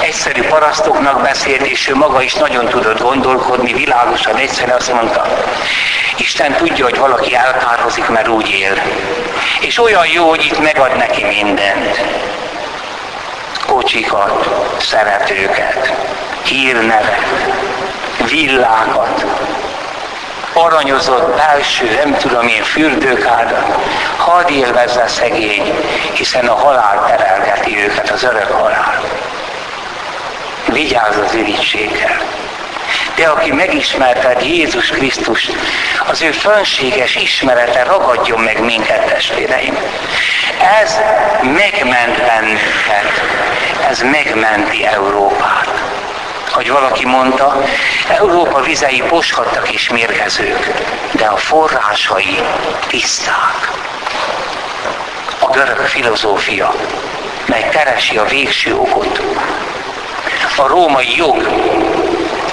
egyszerű 0.00 0.42
parasztoknak 0.42 1.22
beszélt, 1.22 1.66
és 1.66 1.88
ő 1.88 1.94
maga 1.94 2.22
is 2.22 2.34
nagyon 2.34 2.68
tudott 2.68 3.00
gondolkodni, 3.00 3.72
világosan, 3.72 4.36
egyszerűen 4.36 4.76
azt 4.76 4.92
mondta, 4.92 5.26
Isten 6.16 6.52
tudja, 6.52 6.84
hogy 6.84 6.98
valaki 6.98 7.34
elkárhozik, 7.34 8.08
mert 8.08 8.28
úgy 8.28 8.48
él. 8.50 8.82
És 9.60 9.78
olyan 9.78 10.06
jó, 10.06 10.28
hogy 10.28 10.44
itt 10.44 10.58
megad 10.58 10.96
neki 10.96 11.24
mindent. 11.24 12.00
Kocsikat, 13.66 14.48
szeretőket, 14.80 15.92
hírnevet, 16.42 17.26
villákat, 18.30 19.24
aranyozott 20.52 21.36
belső, 21.36 21.98
nem 22.04 22.16
tudom 22.16 22.48
én, 22.48 22.62
fürdőkádat, 22.62 23.86
hadd 24.16 24.50
élvezze 24.50 25.06
szegény, 25.06 25.74
hiszen 26.12 26.46
a 26.46 26.54
halál 26.54 27.04
terelgeti 27.06 27.84
őket, 27.84 28.10
az 28.10 28.22
örök 28.22 28.50
halál. 28.50 29.00
Vigyázz 30.72 31.16
az 31.16 31.34
irítséggel. 31.34 32.20
De 33.14 33.26
aki 33.26 33.52
megismerted 33.52 34.42
Jézus 34.42 34.88
Krisztust, 34.88 35.52
az 36.06 36.22
ő 36.22 36.30
fönséges 36.30 37.16
ismerete 37.16 37.82
ragadjon 37.82 38.40
meg 38.40 38.64
minket, 38.64 39.04
testvéreim. 39.04 39.76
Ez 40.82 40.98
megment 41.42 42.22
bennünket, 42.22 43.22
ez 43.90 44.00
megmenti 44.00 44.86
Európát. 44.86 45.68
Hogy 46.58 46.70
valaki 46.70 47.04
mondta, 47.04 47.62
Európa 48.08 48.60
vizei 48.60 49.02
poshattak 49.08 49.72
és 49.72 49.88
mérgezők, 49.88 50.72
de 51.12 51.24
a 51.24 51.36
forrásai 51.36 52.38
tiszták. 52.86 53.70
A 55.38 55.50
görög 55.50 55.76
filozófia, 55.76 56.74
mely 57.46 57.68
keresi 57.68 58.16
a 58.16 58.24
végső 58.24 58.74
okot. 58.74 59.22
A 60.56 60.66
római 60.66 61.16
jog, 61.16 61.48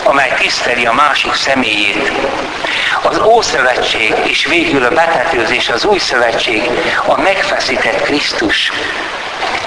amely 0.03 0.33
tiszteli 0.39 0.85
a 0.85 0.93
másik 0.93 1.33
személyét. 1.33 2.11
Az 3.01 3.19
Ószövetség 3.19 4.13
és 4.23 4.45
végül 4.45 4.83
a 4.83 4.89
betetőzés, 4.89 5.69
az 5.69 5.85
Új 5.85 5.97
Szövetség, 5.97 6.69
a 7.05 7.21
megfeszített 7.21 8.01
Krisztus. 8.01 8.71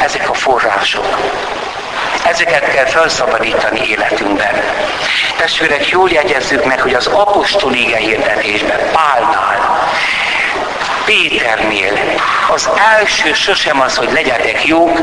Ezek 0.01 0.31
a 0.31 0.35
források. 0.35 1.17
Ezeket 2.25 2.73
kell 2.73 2.87
felszabadítani 2.87 3.81
életünkben. 3.89 4.63
Testvérek, 5.37 5.89
jól 5.89 6.11
jegyezzük 6.11 6.65
meg, 6.65 6.81
hogy 6.81 6.95
az 6.95 7.07
apostoli 7.07 7.97
hirdetésben, 7.97 8.79
Pálnál, 8.93 9.89
Péternél 11.05 11.99
az 12.49 12.71
első 12.99 13.33
sosem 13.35 13.81
az, 13.81 13.97
hogy 13.97 14.13
legyetek 14.13 14.67
jók, 14.67 14.99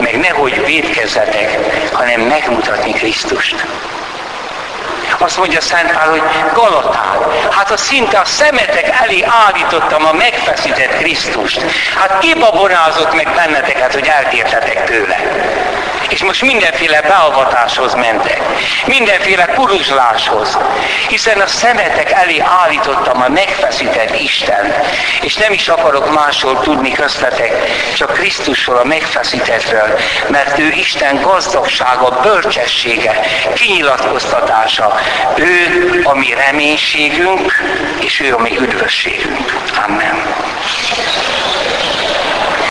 meg 0.00 0.18
nehogy 0.18 0.64
védkezzetek, 0.64 1.58
hanem 1.92 2.20
megmutatni 2.20 2.92
Krisztust. 2.92 3.66
Azt 5.18 5.38
mondja 5.38 5.60
Szent 5.60 5.92
Pál, 5.92 6.10
hogy 6.10 6.22
Galatán, 6.52 7.18
hát 7.50 7.70
a 7.70 7.76
szinte 7.76 8.18
a 8.18 8.24
szemetek 8.24 8.94
elé 9.02 9.24
állítottam 9.46 10.06
a 10.06 10.12
megfeszített 10.12 10.96
Krisztust. 10.96 11.60
Hát 11.94 12.18
kibabonázott 12.18 13.14
meg 13.14 13.34
benneteket, 13.34 13.94
hogy 13.94 14.06
eltértetek 14.06 14.84
tőle. 14.84 15.16
És 16.08 16.22
most 16.22 16.42
mindenféle 16.42 17.00
beavatáshoz 17.00 17.94
mentek, 17.94 18.40
mindenféle 18.86 19.44
kuruzsláshoz, 19.44 20.58
hiszen 21.08 21.40
a 21.40 21.46
szemetek 21.46 22.10
elé 22.10 22.38
állítottam 22.38 23.22
a 23.22 23.28
megfeszített 23.28 24.20
Isten, 24.20 24.74
és 25.22 25.34
nem 25.34 25.52
is 25.52 25.68
akarok 25.68 26.14
másról 26.14 26.60
tudni 26.60 26.92
köztetek, 26.92 27.52
csak 27.96 28.12
Krisztusról, 28.12 28.76
a 28.76 28.84
megfeszítettről, 28.84 29.98
mert 30.28 30.58
ő 30.58 30.70
Isten 30.70 31.20
gazdagsága, 31.20 32.20
bölcsessége, 32.22 33.20
kinyilatkoztatása, 33.54 34.94
ő 35.36 36.00
a 36.04 36.14
mi 36.14 36.34
reménységünk, 36.34 37.62
és 38.00 38.20
ő 38.20 38.34
a 38.34 38.38
mi 38.38 38.58
üdvösségünk. 38.58 39.52
Amen. 39.86 40.34